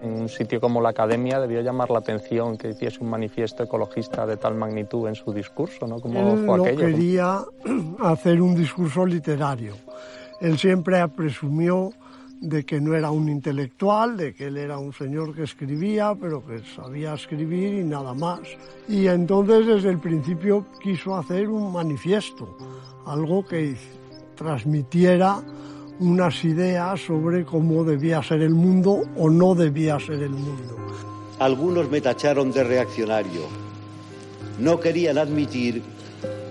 [0.04, 4.38] Un sitio como la Academia debió llamar la atención que hiciese un manifiesto ecologista de
[4.38, 6.00] tal magnitud en su discurso, ¿no?
[6.00, 6.80] Como Él fue no aquello.
[6.80, 7.40] quería
[8.00, 9.74] hacer un discurso literario.
[10.42, 11.92] Él siempre presumió
[12.44, 16.46] de que no era un intelectual, de que él era un señor que escribía, pero
[16.46, 18.42] que sabía escribir y nada más.
[18.90, 22.58] Y entonces desde el principio quiso hacer un manifiesto,
[23.06, 23.78] algo que
[24.36, 25.42] transmitiera
[26.00, 30.78] unas ideas sobre cómo debía ser el mundo o no debía ser el mundo.
[31.40, 33.42] Algunos me tacharon de reaccionario.
[34.60, 35.82] No querían admitir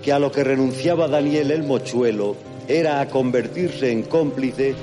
[0.03, 2.35] que a lo que renunciaba Daniel el Mochuelo
[2.67, 4.75] era a convertirse en cómplice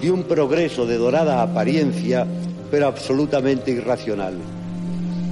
[0.00, 2.26] de un progreso de dorada apariencia,
[2.70, 4.34] pero absolutamente irracional,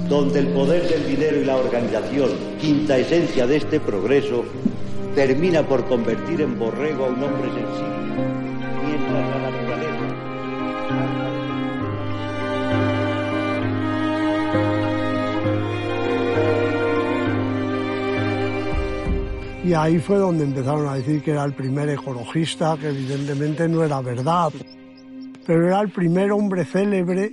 [0.08, 4.44] donde el poder del dinero y la organización, quinta esencia de este progreso,
[5.14, 7.97] termina por convertir en borrego a un hombre sensible,
[19.68, 23.84] Y ahí fue donde empezaron a decir que era el primer ecologista, que evidentemente no
[23.84, 24.50] era verdad.
[25.46, 27.32] Pero era el primer hombre célebre,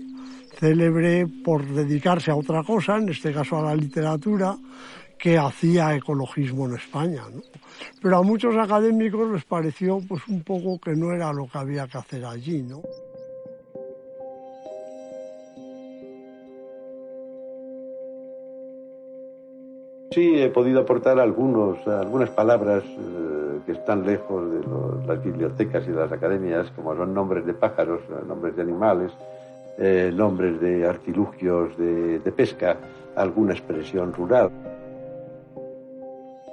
[0.59, 4.57] célebre por dedicarse a otra cosa, en este caso a la literatura,
[5.17, 7.21] que hacía ecologismo en España.
[7.33, 7.41] ¿no?
[8.01, 11.88] Pero a muchos académicos les pareció pues un poco que no era lo que había
[11.88, 12.81] que hacer allí, ¿no?
[20.16, 25.84] Sí, he podido aportar algunos, algunas palabras eh, que están lejos de los- las bibliotecas
[25.86, 29.11] y de las academias, como son nombres de pájaros, eh, nombres de animales,
[29.78, 32.78] eh, nombres de artilugios de, de pesca,
[33.18, 34.51] alguna expresión rural.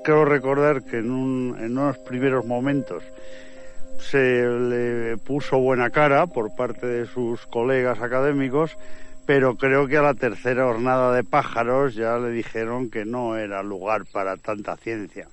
[0.02, 3.04] Quiero recordar que en, un- en unos primeros momentos
[3.98, 8.76] se le puso buena cara por parte de sus colegas académicos,
[9.26, 13.62] pero creo que a la tercera jornada de pájaros ya le dijeron que no era
[13.62, 15.28] lugar para tanta ciencia.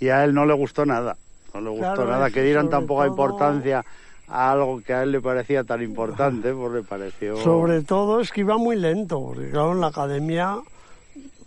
[0.00, 1.16] Y a él no le gustó nada,
[1.54, 3.84] no le gustó Claro, nada, que dieran tan poca todo- importancia
[4.28, 7.36] a algo que a él le parecía tan importante, pues le pareció...
[7.36, 10.58] Sobre todo es que iba muy lento, porque claro, en la academia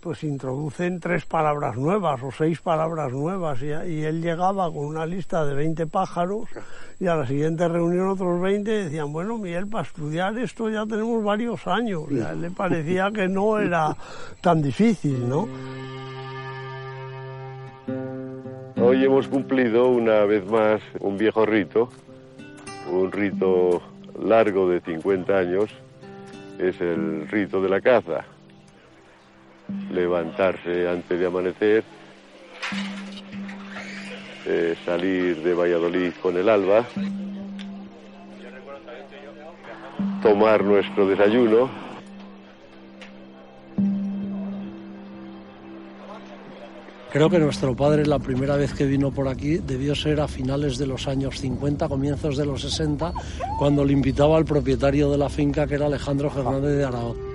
[0.06, 5.44] pues introducen tres palabras nuevas o seis palabras nuevas y, él llegaba con una lista
[5.44, 6.48] de 20 pájaros
[7.00, 11.24] y a la siguiente reunión otros 20 decían, bueno, Miguel, para estudiar esto ya tenemos
[11.24, 12.04] varios años.
[12.08, 13.96] Y a él le parecía que no era
[14.40, 15.48] tan difícil, ¿no?
[18.80, 21.88] Hoy hemos cumplido una vez más un viejo rito,
[22.92, 23.82] un rito
[24.22, 25.68] largo de 50 años,
[26.60, 28.24] es el rito de la caza.
[29.96, 31.82] Levantarse antes de amanecer,
[34.44, 36.84] eh, salir de Valladolid con el alba,
[40.22, 41.70] tomar nuestro desayuno,
[47.10, 50.76] Creo que nuestro padre la primera vez que vino por aquí debió ser a finales
[50.76, 53.10] de los años 50, comienzos de los 60,
[53.58, 57.25] cuando le invitaba al propietario de la finca que era Alejandro Fernández de Aragón.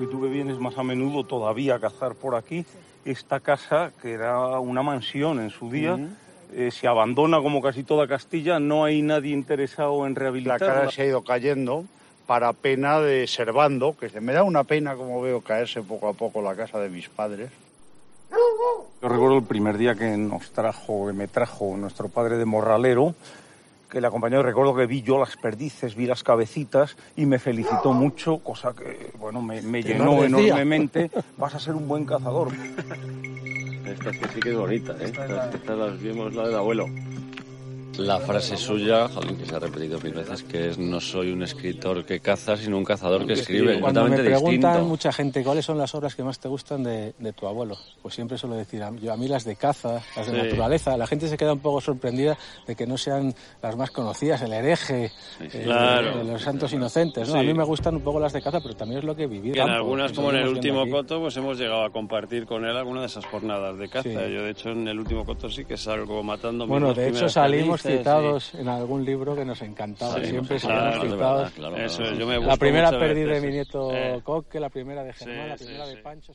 [0.00, 2.64] Y tú que vienes más a menudo todavía a cazar por aquí,
[3.04, 5.98] esta casa, que era una mansión en su día,
[6.52, 10.66] eh, se abandona como casi toda Castilla, no hay nadie interesado en La rehabilitarla.
[10.66, 11.84] cara se ha ido cayendo
[12.26, 16.42] para pena de Servando, que me da una pena como veo caerse poco a poco
[16.42, 17.50] la casa de mis padres.
[18.30, 23.14] Yo recuerdo el primer día que nos trajo, que me trajo nuestro padre de Morralero,
[23.96, 27.94] que le acompañó, recuerdo que vi yo las perdices, vi las cabecitas y me felicitó
[27.94, 31.10] mucho, cosa que, bueno, me, llenó enormemente.
[31.38, 32.48] Vas a ser un buen cazador.
[33.86, 35.04] Esta que sí que es bonita, ¿eh?
[35.06, 36.86] Estas, estas las vimos la del abuelo.
[37.98, 41.42] La frase suya, jolín, que se ha repetido mil veces, que es no soy un
[41.42, 43.80] escritor que caza, sino un cazador que escribe.
[43.80, 44.84] Cuando me preguntan distinto.
[44.88, 48.14] mucha gente cuáles son las obras que más te gustan de, de tu abuelo, pues
[48.14, 50.46] siempre suelo decir, a, yo, a mí las de caza, las de Sí.
[50.46, 52.36] naturaleza, la gente se queda un poco sorprendida
[52.66, 56.18] de que no sean las más conocidas, el hereje, eh, Claro.
[56.18, 57.26] de los santos inocentes.
[57.28, 57.34] ¿no?
[57.34, 57.40] Sí.
[57.40, 59.26] A mí me gustan un poco las de caza, pero también es lo que he
[59.26, 59.54] vivido.
[59.54, 60.90] Que en campo, algunas, como en el último aquí.
[60.90, 64.02] coto, pues hemos llegado a compartir con él alguna de esas jornadas de caza.
[64.08, 64.14] Sí.
[64.14, 67.28] Yo, de hecho, en el último coto sí que salgo matando mis Bueno, de hecho
[67.28, 70.20] salimos citados en algún libro que nos encantaba.
[70.20, 71.38] Sí, Siempre claro, de citados.
[71.38, 73.52] verdad, claro, Eso yo me la primera perdiz de mi sí.
[73.52, 74.20] nieto Eh.
[74.24, 76.00] Coque, la primera de Germán, Sí, la sí, primera de sí.
[76.02, 76.32] Pancho.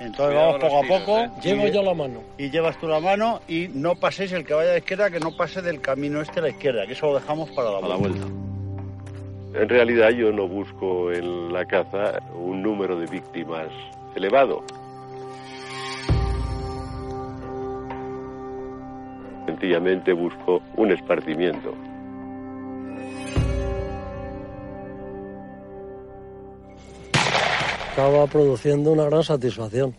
[0.00, 1.18] Entonces Cuidado vamos poco a tiros, poco.
[1.18, 1.30] ¿eh?
[1.42, 2.20] Llevo yo la mano.
[2.38, 5.18] Y llevas tú la mano y no paséis el que vaya a la izquierda, que
[5.18, 8.26] no pase del camino este a la izquierda, que eso lo dejamos para la vuelta.
[9.54, 13.66] En realidad yo no busco en la caza un número de víctimas
[14.14, 14.62] elevado.
[19.48, 21.74] Sencillamente busco un esparcimiento.
[27.92, 29.92] acaba produciendo una gran satisfacción.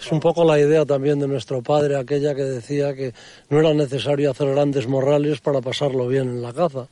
[0.00, 3.12] Es un poco la idea también de nuestro padre, aquella que decía que
[3.50, 6.88] no era necesario hacer grandes morrales para pasarlo bien en la caza,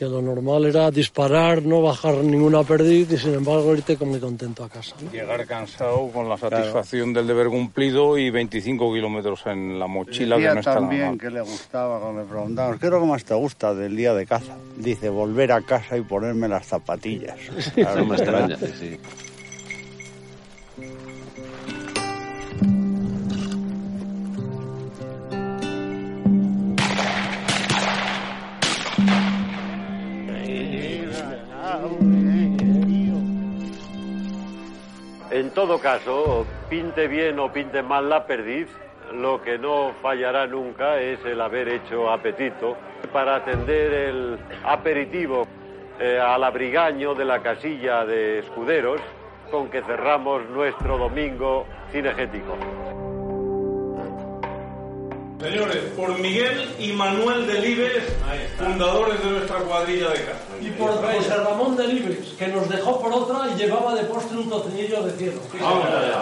[0.00, 4.18] que lo normal era disparar, no bajar ninguna perdiz y sin embargo irte con muy
[4.18, 4.96] contento a casa.
[4.98, 5.12] ¿no?
[5.12, 10.44] Llegar cansado con la satisfacción del deber cumplido y 25 kilómetros en la mochila que
[10.44, 11.18] no está nada también mal.
[11.18, 14.14] que le gustaba cuando le preguntamos, ¿qué es lo que más te gusta del día
[14.14, 14.56] de caza?
[14.78, 17.36] Dice, volver a casa y ponerme las zapatillas.
[17.76, 18.98] no me extraña, sí.
[35.30, 38.68] En todo caso, pinte bien o pinte mal la perdiz,
[39.12, 42.76] lo que no fallará nunca es el haber hecho apetito
[43.12, 45.46] para atender el aperitivo
[46.00, 49.00] eh, al abrigaño de la casilla de escuderos
[49.50, 53.09] con que cerramos nuestro domingo cinegético.
[55.40, 58.02] Señores, por Miguel y Manuel Delibes,
[58.58, 60.38] fundadores de nuestra cuadrilla de caza.
[60.60, 64.36] Y por José Ramón de Libres, que nos dejó por otra y llevaba de postre
[64.36, 65.40] un tocinillo de cielo.
[65.58, 66.20] Vamos allá.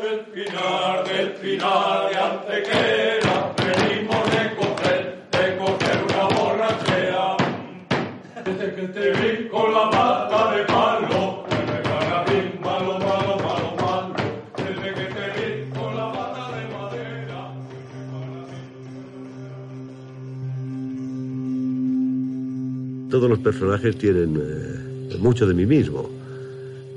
[0.00, 7.36] Del pinar, del pinar de Antequera, venimos de coger, de coger una borrachera.
[8.44, 10.05] Desde que te vi con la pata
[23.46, 26.10] personajes tienen eh, mucho de mí mismo.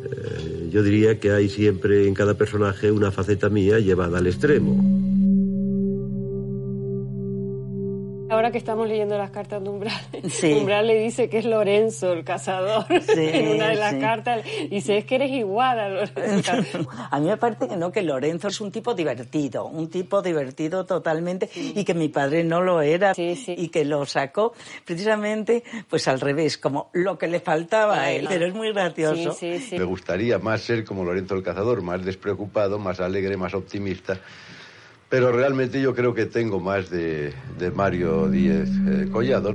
[0.03, 4.88] Eh, yo diría que hay siempre en cada personaje una faceta mía llevada al extremo.
[8.49, 10.53] Ahora que estamos leyendo las cartas de Umbral, Sí.
[10.59, 13.99] Umbral le dice que es Lorenzo el cazador en una de las sí.
[13.99, 14.43] cartas.
[14.71, 16.53] Dice, es que eres igual a Lorenzo.
[17.11, 20.83] A mí me parece que no, que Lorenzo es un tipo divertido, un tipo divertido
[20.87, 26.19] totalmente y que mi padre no lo era y que lo sacó precisamente pues al
[26.19, 28.25] revés, como lo que le faltaba a él.
[28.27, 29.37] Pero es muy gracioso.
[29.41, 34.19] Me gustaría más ser como Lorenzo el Cazador, más despreocupado, más alegre, más optimista.
[35.09, 39.53] Pero realmente yo creo que tengo más de, de Mario Díez eh, Collado.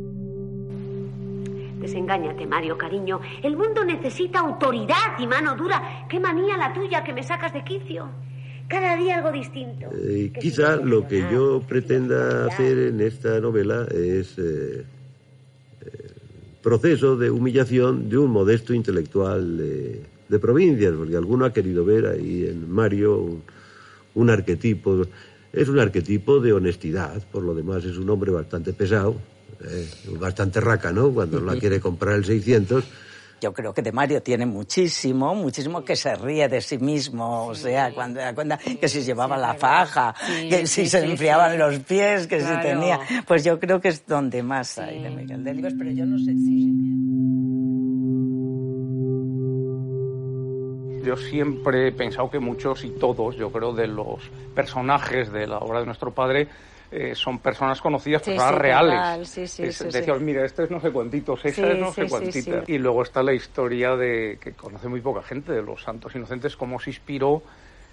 [1.79, 3.21] Desengáñate, Mario, cariño.
[3.43, 6.07] El mundo necesita autoridad y mano dura.
[6.09, 8.09] Qué manía la tuya que me sacas de quicio.
[8.67, 9.91] Cada día algo distinto.
[9.93, 14.85] Eh, quizá lo que yo pretenda hacer en esta novela es eh,
[15.83, 16.11] eh,
[16.63, 22.07] proceso de humillación de un modesto intelectual de, de provincias, porque alguno ha querido ver
[22.07, 23.43] ahí en Mario un,
[24.15, 25.03] un arquetipo.
[25.57, 29.15] Es un arquetipo de honestidad, por lo demás es un hombre bastante pesado,
[29.65, 29.89] eh,
[30.19, 32.85] bastante rácano cuando la quiere comprar el 600.
[33.41, 37.55] Yo creo que de Mario tiene muchísimo, muchísimo que se ríe de sí mismo, o
[37.55, 41.11] sea, cuando da cuenta que si llevaba la faja, Sí, que sí, si se sí,
[41.11, 41.59] enfriaban sí.
[41.59, 42.63] los pies, que Claro.
[42.63, 46.07] si tenía, pues yo creo que es donde más hay de Miguel Delibes, pero yo
[46.07, 46.73] no sé si...
[51.05, 54.21] Yo siempre he pensado que muchos y todos, yo creo, de los
[54.55, 56.49] personajes de la obra de nuestro padre
[56.91, 58.95] eh, son personas conocidas, Sí, personas sí, reales.
[58.95, 62.07] total, sí, sí, Es- decías, mira, este es no sé cuantitos, esa es no sé
[62.07, 62.63] cuantita.
[62.67, 66.57] Y luego está la historia de que conoce muy poca gente de los santos inocentes,
[66.57, 67.43] cómo se inspiró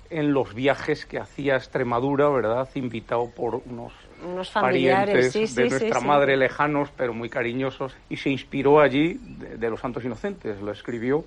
[0.10, 2.70] en los viajes que hacía a Extremadura, ¿verdad?
[2.76, 3.94] Invitado por unos
[4.24, 9.56] Unos familiares, parientes de nuestra madre lejanos, pero muy cariñosos, y se inspiró allí de,
[9.58, 11.24] de los santos inocentes, lo escribió,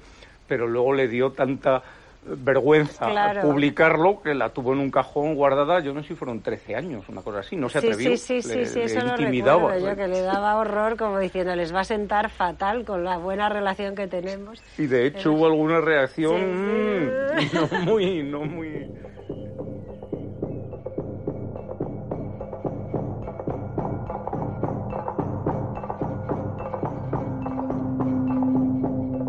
[0.54, 1.82] pero luego le dio tanta
[2.26, 3.40] vergüenza Claro.
[3.42, 7.02] publicarlo que la tuvo en un cajón guardada, yo no sé si fueron 13 años,
[7.08, 9.10] una cosa así, no se Sí, atrevió, sí, sí, sí, le- sí, le eso lo
[9.10, 9.74] intimidaba.
[9.74, 13.18] recuerdo yo, que le daba horror como diciendo, les va a sentar fatal con la
[13.18, 14.62] buena relación que tenemos.
[14.78, 17.10] Y de hecho hubo alguna reacción mm,
[17.54, 18.86] no muy, no muy...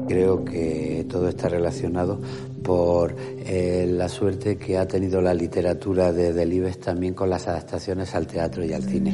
[0.08, 2.20] Creo que todo está relacionado
[2.64, 8.14] por eh, la suerte que ha tenido la literatura de Delibes también con las adaptaciones
[8.16, 9.14] al teatro y al cine.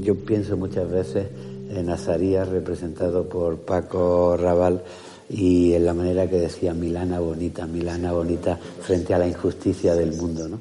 [0.00, 1.26] Yo pienso muchas veces
[1.70, 4.82] en Azarías representado por Paco Raval
[5.28, 10.12] y en la manera que decía Milana bonita, Milana bonita frente a la injusticia del
[10.12, 10.60] mundo, ¿no?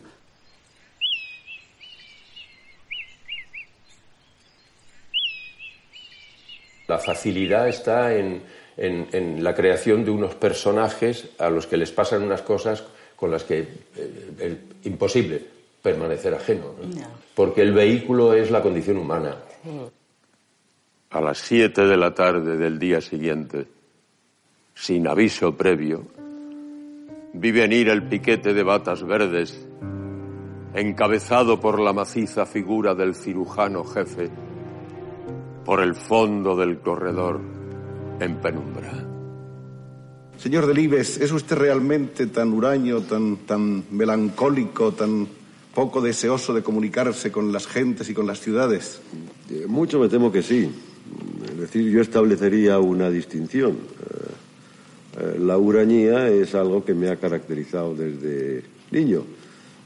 [6.88, 8.42] La facilidad está en,
[8.82, 12.84] en- en la creación de unos personajes a los que les pasan unas cosas
[13.16, 13.60] con las que
[14.40, 15.40] es imposible
[15.84, 16.74] permanecer ajeno.
[16.82, 16.90] ¿no?
[17.36, 19.36] Porque el vehículo es la condición humana.
[21.12, 23.68] A las siete de la tarde del día siguiente,
[24.74, 26.08] sin aviso previo,
[27.34, 29.68] vi venir el piquete de batas verdes,
[30.74, 34.30] encabezado por la maciza figura del cirujano jefe,
[35.66, 37.61] por el fondo del corredor
[38.26, 39.06] en penumbra.
[40.38, 45.28] Señor Delibes, ¿es usted realmente tan huraño, tan, tan melancólico, tan
[45.76, 49.02] poco deseoso de comunicarse con las gentes y con las ciudades?
[49.50, 50.70] Eh, Mucho me temo que sí.
[51.46, 53.72] Es decir, yo establecería una distinción.
[53.72, 59.24] Eh, eh, La hurañía es algo que me ha caracterizado desde niño,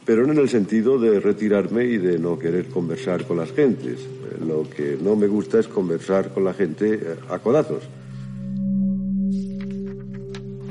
[0.05, 3.99] pero no en el sentido de retirarme y de no querer conversar con las gentes.
[3.99, 7.83] Eh, Lo que no me gusta es conversar con la gente eh, a codazos.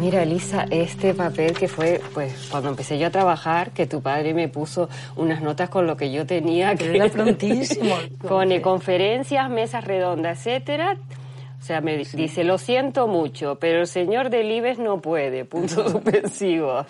[0.05, 4.35] Mira, Elisa, este papel que fue, pues, cuando empecé yo a trabajar, que tu padre
[4.35, 7.97] me puso unas notas con lo que yo tenía, que Era prontísimo.
[8.29, 10.99] Pone conferencias, mesas redondas, etcétera.
[11.59, 15.89] O sea, me di- dice, lo siento mucho, pero el señor Delibes no puede, punto
[15.89, 16.85] suspensivo.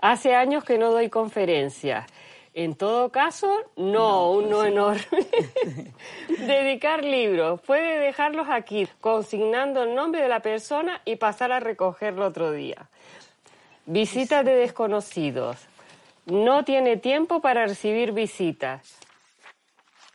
[0.00, 2.06] Hace años que no doy conferencias.
[2.56, 5.02] En todo caso, no, un no enorme.
[6.38, 7.60] Dedicar libros.
[7.60, 12.88] Puede dejarlos aquí, consignando el nombre de la persona y pasar a recogerlo otro día.
[13.84, 15.58] Visitas de desconocidos.
[16.24, 19.00] No tiene tiempo para recibir visitas.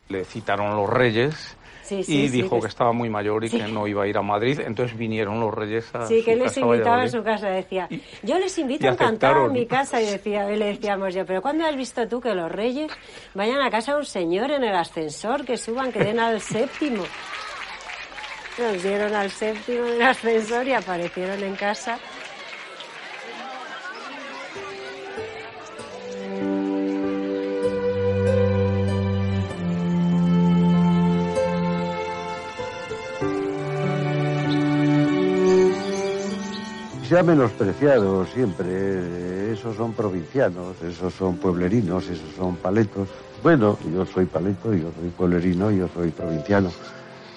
[0.09, 1.55] Le citaron los reyes
[1.91, 4.17] Sí, sí, y dijo que- que estaba muy mayor y que no iba a ir
[4.17, 7.07] a Madrid, entonces vinieron los reyes a Sí, su que les casa a invitaba a
[7.09, 7.47] su casa.
[7.49, 7.89] Decía,
[8.23, 10.01] yo les invito a cantar a mi casa.
[10.01, 12.89] Y, decía, y le decíamos yo, pero ¿cuándo has visto tú que los reyes
[13.33, 17.03] vayan a casa de un señor en el ascensor, que suban, que den al séptimo?
[18.57, 21.99] Nos dieron al séptimo del ascensor y aparecieron en casa.
[37.11, 38.67] Se ha menospreciado siempre.
[38.69, 43.09] eh, Esos son provincianos, esos son pueblerinos, esos son paletos.
[43.43, 46.71] Bueno, yo soy paleto, yo soy pueblerino, yo soy provinciano.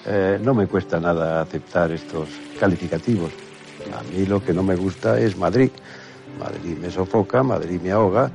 [0.05, 3.33] Eh, no me cuesta nada aceptar estos calificativos.
[3.93, 5.71] A mí lo que no me gusta es Madrid.
[6.39, 8.31] Madrid me sofoca, Madrid me ahoga.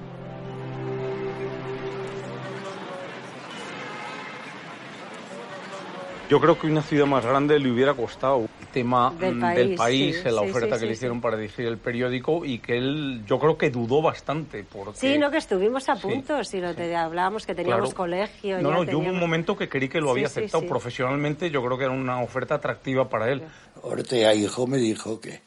[6.29, 10.17] Yo creo que una ciudad más grande le hubiera costado tema Del país, del país,
[10.23, 12.59] sí, en la sí, oferta sí, que le sí, hicieron para dirigir el periódico y
[12.59, 14.65] que él, yo creo que dudó bastante.
[14.65, 17.97] Porque, Sí, no, que estuvimos a punto, si no te hablábamos que teníamos Claro.
[17.97, 18.61] colegio.
[18.63, 20.69] No, ya no, yo hubo un momento que creí que lo había sí, aceptado sí.
[20.69, 23.43] profesionalmente, yo creo que era una oferta atractiva para él.
[23.83, 25.41] Ortega hijo me dijo que,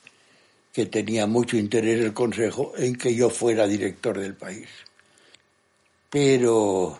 [0.72, 4.68] que tenía mucho interés el Consejo en que yo fuera director del país.
[6.10, 7.00] Pero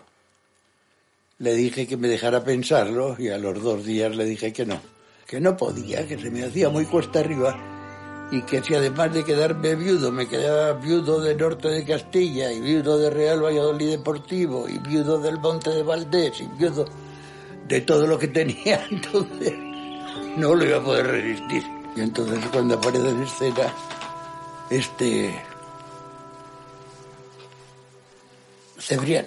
[1.38, 4.80] le dije que me dejara pensarlo y a los dos días le dije que no,
[5.34, 7.56] que no podía, que se me hacía muy cuesta arriba
[8.30, 12.60] y que si además de quedarme viudo me quedaba viudo del norte de Castilla y
[12.60, 16.84] viudo de Real Valladolid Deportivo y viudo del Monte de Valdés y viudo
[17.66, 19.54] de todo lo que tenía, entonces
[20.36, 21.64] no lo iba a poder resistir.
[21.96, 23.74] Y entonces cuando aparece en escena
[24.70, 25.34] este
[28.78, 29.26] Cebrián,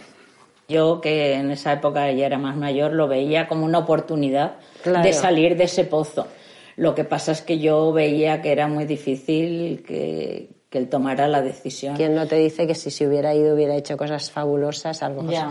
[0.70, 4.56] Yo, que en esa época ella era más mayor, lo veía como una oportunidad
[4.90, 5.04] Claro.
[5.04, 6.28] de salir de ese pozo.
[6.76, 11.28] Lo que pasa es que yo veía que era muy difícil que, que él tomara
[11.28, 11.96] la decisión.
[11.96, 15.02] ¿Quién no te dice que si se hubiera ido hubiera hecho cosas fabulosas?
[15.02, 15.50] A lo mejor, Ya.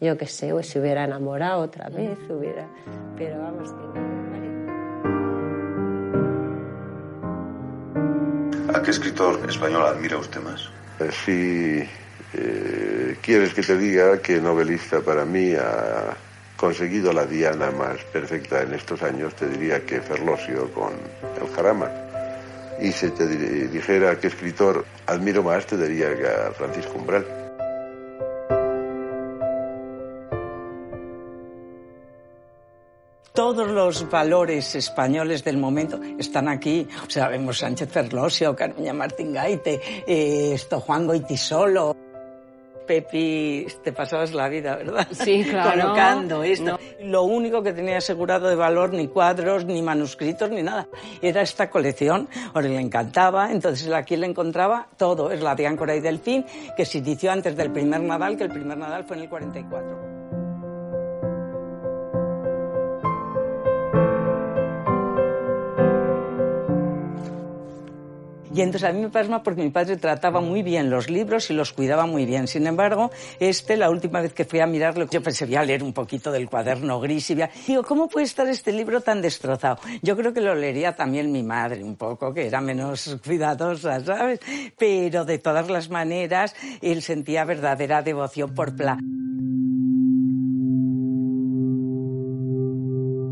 [0.00, 2.68] yo qué sé, o se hubiera enamorado otra vez, hubiera...
[3.16, 4.18] Pero vamos, que no.
[8.74, 10.68] ¿A qué escritor español admira usted más?
[11.00, 16.14] Eh, Si eh, quieres que te diga que novelista para mí ha
[16.58, 20.92] conseguido la diana más perfecta en estos años, te diría que Ferlosio con
[21.40, 21.88] El Jarama.
[22.80, 27.24] Y si te di- dijera qué escritor admiro más, te diría que a Francisco Umbral.
[33.32, 36.88] Todos los valores españoles del momento están aquí.
[37.06, 42.07] O sea, vemos Sánchez Ferlosio, Carmeña Martín Gaite, eh, esto Juan Goitisolo.
[42.88, 45.06] Pepi, te pasabas la vida, ¿verdad?
[45.12, 45.82] Sí, claro.
[45.82, 46.64] Colocando esto.
[46.64, 46.78] No.
[47.02, 50.88] Lo único que tenía asegurado de valor, ni cuadros, ni manuscritos, ni nada,
[51.20, 52.28] era esta colección.
[52.54, 55.30] Ahora le encantaba, entonces aquí le encontraba todo.
[55.30, 58.50] Es la de Áncora y Delfín, que se inició antes del primer Nadal, que el
[58.50, 60.07] primer Nadal fue en el 44.
[68.58, 71.52] Y entonces a mí me pasma porque mi padre trataba muy bien los libros y
[71.54, 72.48] los cuidaba muy bien.
[72.48, 75.84] Sin embargo, este, la última vez que fui a mirarlo, yo pensé, voy a leer
[75.84, 79.22] un poquito del cuaderno gris y voy a- digo, ¿cómo puede estar este libro tan
[79.22, 79.78] destrozado?
[80.02, 84.40] Yo creo que lo leería también mi madre un poco, que era menos cuidadosa, ¿sabes?
[84.76, 88.98] Pero de todas las maneras, él sentía verdadera devoción por Pla.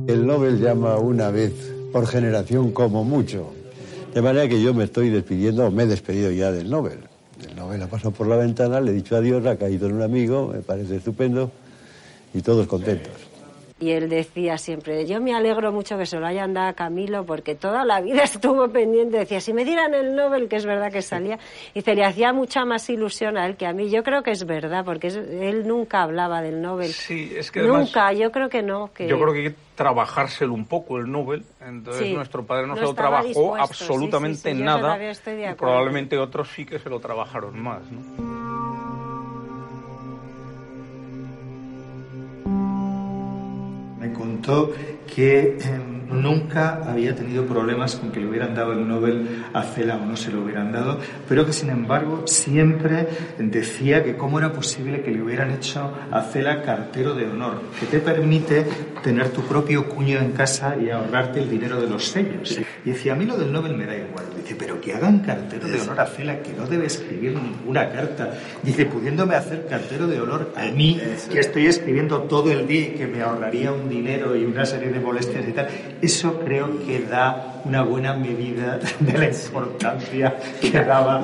[0.07, 1.53] El Nobel llama una vez
[1.93, 3.53] por generación como mucho.
[4.17, 7.01] De manera que yo me estoy despidiendo, o me he despedido ya del Nobel.
[7.47, 10.01] El Nobel ha pasado por la ventana, le he dicho adiós, ha caído en un
[10.01, 11.53] amigo, me parece estupendo,
[12.33, 13.13] y todos contentos.
[13.79, 17.27] Y él decía siempre, yo me alegro mucho que se lo hayan dado a Camilo
[17.27, 19.19] porque toda la vida estuvo pendiente.
[19.19, 21.39] Decía, si me dieran el Nobel, que es verdad que salía,
[21.75, 23.91] dice, le hacía mucha más ilusión a él que a mí.
[23.91, 26.89] Yo creo que es verdad, porque es- él nunca hablaba del Nobel.
[26.91, 28.91] Sí, es que además- Nunca, yo creo que no.
[28.95, 29.09] Que...
[29.09, 31.45] Yo creo que hay que trabajárselo un poco el Nobel.
[31.61, 32.15] Entonces Sí.
[32.15, 34.81] nuestro padre no, No se lo trabajó absolutamente sí, sí, nada.
[34.81, 37.83] todavía estoy de y probablemente otros sí que se lo trabajaron más.
[37.93, 38.36] ¿no?
[44.47, 44.73] Me contó
[45.13, 49.97] que eh, nunca había tenido problemas con que le hubieran dado el Nobel a Cela
[49.97, 50.99] o no se lo hubieran dado,
[51.29, 56.23] pero que sin embargo siempre decía que cómo era posible que le hubieran hecho a
[56.23, 58.65] Cela cartero de honor, que te permite
[59.03, 62.59] tener tu propio cuño en casa y ahorrarte el dinero de los sellos.
[62.85, 64.25] Y decía, a mí lo del Nobel me da igual.
[64.37, 68.35] Dice, pero que hagan cartero de honor a Cela, que no debe escribir ninguna carta.
[68.63, 71.01] Dice, pudiéndome hacer cartero de honor a mí,
[71.31, 74.91] que estoy escribiendo todo el día y que me ahorraría un dinero y una serie
[74.91, 75.69] de molestias y tal,
[76.03, 81.23] eso creo que da una buena medida de la importancia que daba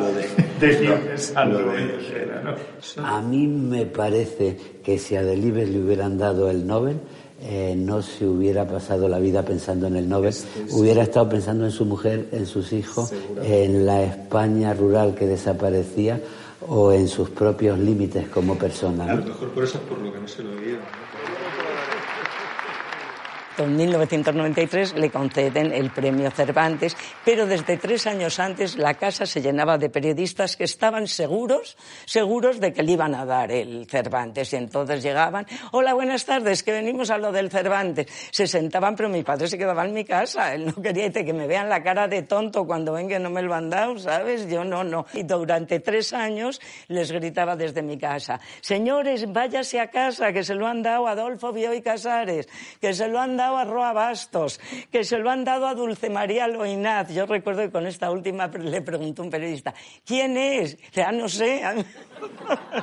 [0.61, 3.03] Delibes al Nobel de.
[3.05, 6.99] A mí me parece que si a Delibes le hubieran dado el Nobel,
[7.45, 10.35] eh, no se hubiera pasado la vida pensando en el Nobel,
[10.71, 13.13] hubiera estado pensando en su mujer, en sus hijos,
[13.43, 16.21] en la España rural que desaparecía
[16.69, 19.05] o en sus propios límites como persona.
[19.05, 20.83] A lo mejor por eso es por lo que no se lo dieron.
[23.59, 29.43] En 1993 le conceden el premio Cervantes, pero desde tres años antes la casa se
[29.43, 31.77] llenaba de periodistas que estaban seguros,
[32.07, 34.55] seguros de que le iban a dar el Cervantes.
[34.55, 38.07] Y entonces llegaban, hola, buenas tardes, que venimos a lo del Cervantes.
[38.31, 40.55] Se sentaban, pero mi padre se quedaba en mi casa.
[40.55, 43.43] Él no quería que me vean la cara de tonto cuando ven que no me
[43.43, 44.49] lo han dado, ¿sabes?
[44.49, 45.05] Yo no, no.
[45.13, 50.55] Y durante tres años les gritaba desde mi casa, señores, váyase a casa, que se
[50.55, 52.49] lo han dado Adolfo Bioy Casares,
[52.81, 56.09] que se lo han dado a Roa Bastos, que se lo han dado a Dulce
[56.11, 57.13] María Loinaz.
[57.13, 59.75] Yo recuerdo que con esta última le preguntó un periodista,
[60.05, 60.79] ¿quién es?
[60.93, 61.63] Ya no sé.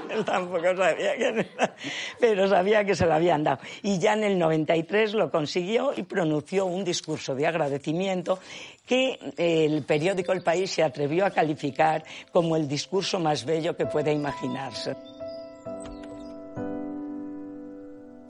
[0.09, 1.75] Él tampoco sabía quién era,
[2.19, 3.59] pero sabía que se lo habían dado.
[3.81, 8.39] Y ya en el 93 lo consiguió y pronunció un discurso de agradecimiento
[8.85, 13.85] que el periódico El País se atrevió a calificar como el discurso más bello que
[13.85, 14.95] puede imaginarse.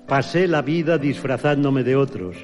[0.09, 2.35] Pasé la vida disfrazándome de otros,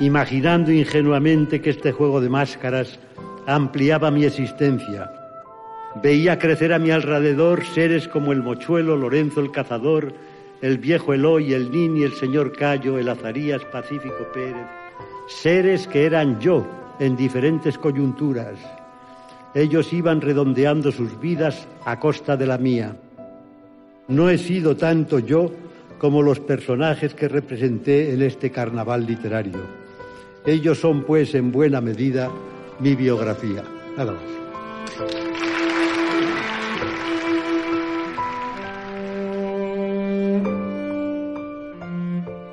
[0.00, 2.98] imaginando ingenuamente que este juego de máscaras
[3.46, 5.12] ampliaba mi existencia.
[6.02, 10.12] Veía crecer a mi alrededor seres como el mochuelo, Lorenzo el cazador,
[10.60, 14.66] el viejo Eloy, el Nini, el señor Cayo, el Azarías Pacífico Pérez.
[15.28, 16.66] Seres que eran yo
[16.98, 18.58] en diferentes coyunturas.
[19.54, 22.96] Ellos iban redondeando sus vidas a costa de la mía.
[24.08, 25.52] no he sido tanto yo
[26.02, 29.60] como los personajes que representé en este carnaval literario.
[30.44, 32.28] Ellos son, pues, en buena medida
[32.80, 33.62] mi biografía.
[33.96, 35.31] Nada más.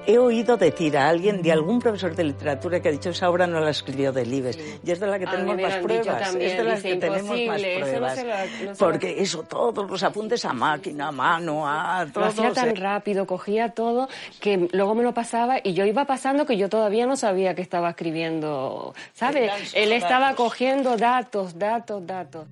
[0.09, 3.45] He oído decir a alguien, de algún profesor de literatura, que ha dicho esa obra
[3.45, 4.57] no la escribió Delibes.
[4.83, 6.23] Y es de la que A tenemos más lo pruebas.
[6.23, 8.17] también, es de las que tenemos más imposible, eso no pruebas.
[8.63, 12.25] lo- no Porque eso, todos los apuntes a máquina, a mano, a Lo todo.
[12.25, 16.47] hacía tan se- rápido, cogía todo, que luego me lo pasaba y yo iba pasando
[16.47, 19.51] que yo todavía no sabía que estaba escribiendo, ¿sabes?
[19.75, 20.37] Él estaba datos.
[20.43, 22.47] cogiendo datos, datos, datos.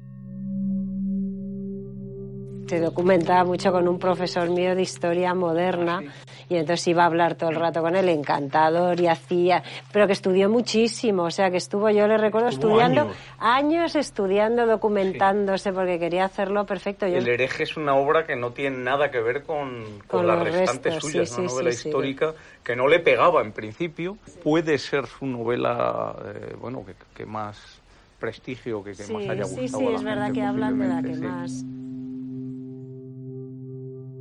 [2.68, 6.02] Se documentaba mucho con un profesor mío de historia moderna
[6.50, 10.14] y entonces iba a hablar todo el rato con él, encantador y hacía, pero que
[10.14, 13.18] estudió muchísimo, o sea que estuvo, yo le recuerdo Estuvo estudiando, años.
[13.40, 13.96] años.
[13.96, 17.08] estudiando, documentándose porque quería hacerlo perfecto.
[17.08, 20.28] Yo, El hereje es una obra que no tiene nada que ver con, con, Con
[20.28, 21.90] las restantes restos, suyas, sí, una sí, novela sí, sí.
[21.90, 24.18] histórica que no le pegaba en principio.
[24.44, 27.82] Puede ser su novela, eh, bueno, que, que más
[28.20, 30.46] prestigio, que, que sí, más haya sí, gustado sí, a la es verdad gente, que
[30.46, 31.22] hablan de la que sí.
[31.22, 31.64] más.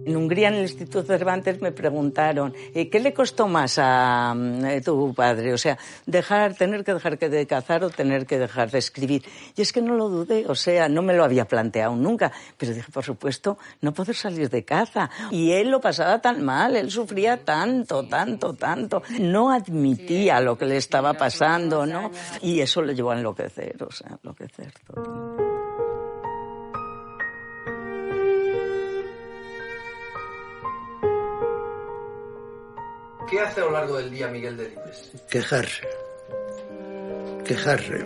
[0.07, 4.81] En Hungría, en el Instituto Cervantes, me preguntaron, ¿qué le costó más a mm, eh,
[4.81, 5.53] tu padre?
[5.53, 5.77] O sea,
[6.07, 9.25] dejar, tener que dejar que de cazar o tener que dejar de escribir.
[9.57, 12.31] Y es que no lo dudé, o sea, no me lo había planteado nunca.
[12.57, 15.11] Pero dije, por supuesto, no poder salir de caza.
[15.33, 19.03] Y él lo pasaba tan mal, él sufría tanto, tanto, tanto.
[19.19, 22.13] No admitía lo que le estaba pasando, ¿no?
[22.43, 25.56] Y eso le llevó a enloquecer, o sea, enloquecer todo.
[33.31, 35.11] ¿Qué hace a lo largo del día Miguel Delibes?
[35.29, 35.87] quejarse.
[37.45, 38.05] Quejarse.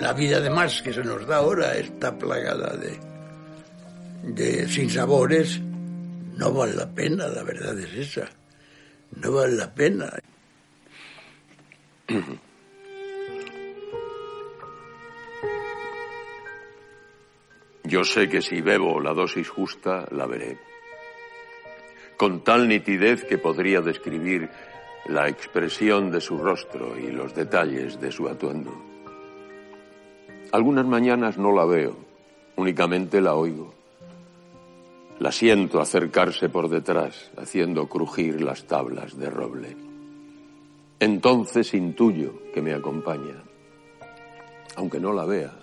[0.00, 2.98] La vida además que se nos da ahora está plagada de,
[4.22, 5.60] de sinsabores.
[5.60, 8.30] No vale la pena, la verdad es esa.
[9.16, 10.10] No vale la pena.
[17.84, 20.69] Yo sé que si bebo la dosis justa, la veré.
[22.20, 24.50] Con tal nitidez que podría describir
[25.06, 28.74] la expresión de su rostro y los detalles de su atuendo.
[30.52, 31.96] Algunas mañanas no la veo,
[32.56, 33.72] únicamente la oigo.
[35.18, 39.74] La siento acercarse por detrás, haciendo crujir las tablas de roble.
[40.98, 43.42] Entonces intuyo que me acompaña,
[44.76, 45.54] aunque no la vea.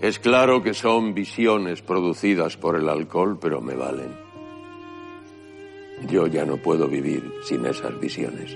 [0.00, 4.14] Es claro que son visiones producidas por el alcohol, pero me valen.
[6.06, 8.54] Yo ya no puedo vivir sin esas visiones.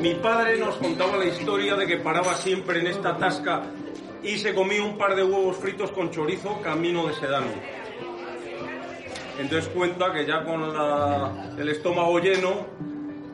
[0.00, 3.62] Mi padre nos contaba la historia de que paraba siempre en esta tasca
[4.22, 7.46] y se comía un par de huevos fritos con chorizo camino de Sedano.
[9.38, 10.62] Entonces cuenta que ya con
[11.58, 12.66] el estómago lleno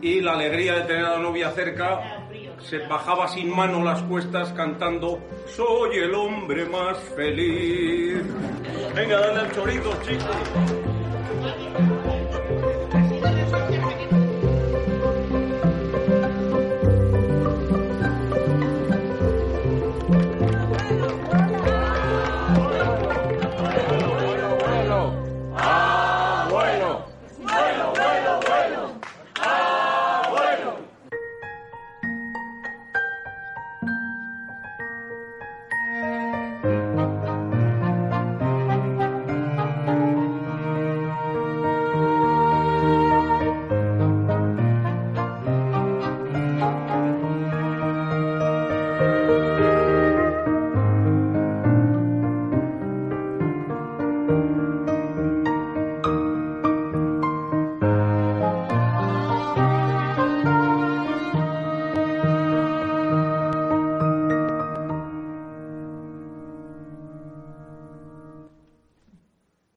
[0.00, 2.26] y la alegría de tener a la novia cerca,
[2.60, 8.22] se bajaba sin mano las cuestas cantando Soy el hombre más feliz.
[8.94, 10.77] Venga, dale al chorizo, chicos.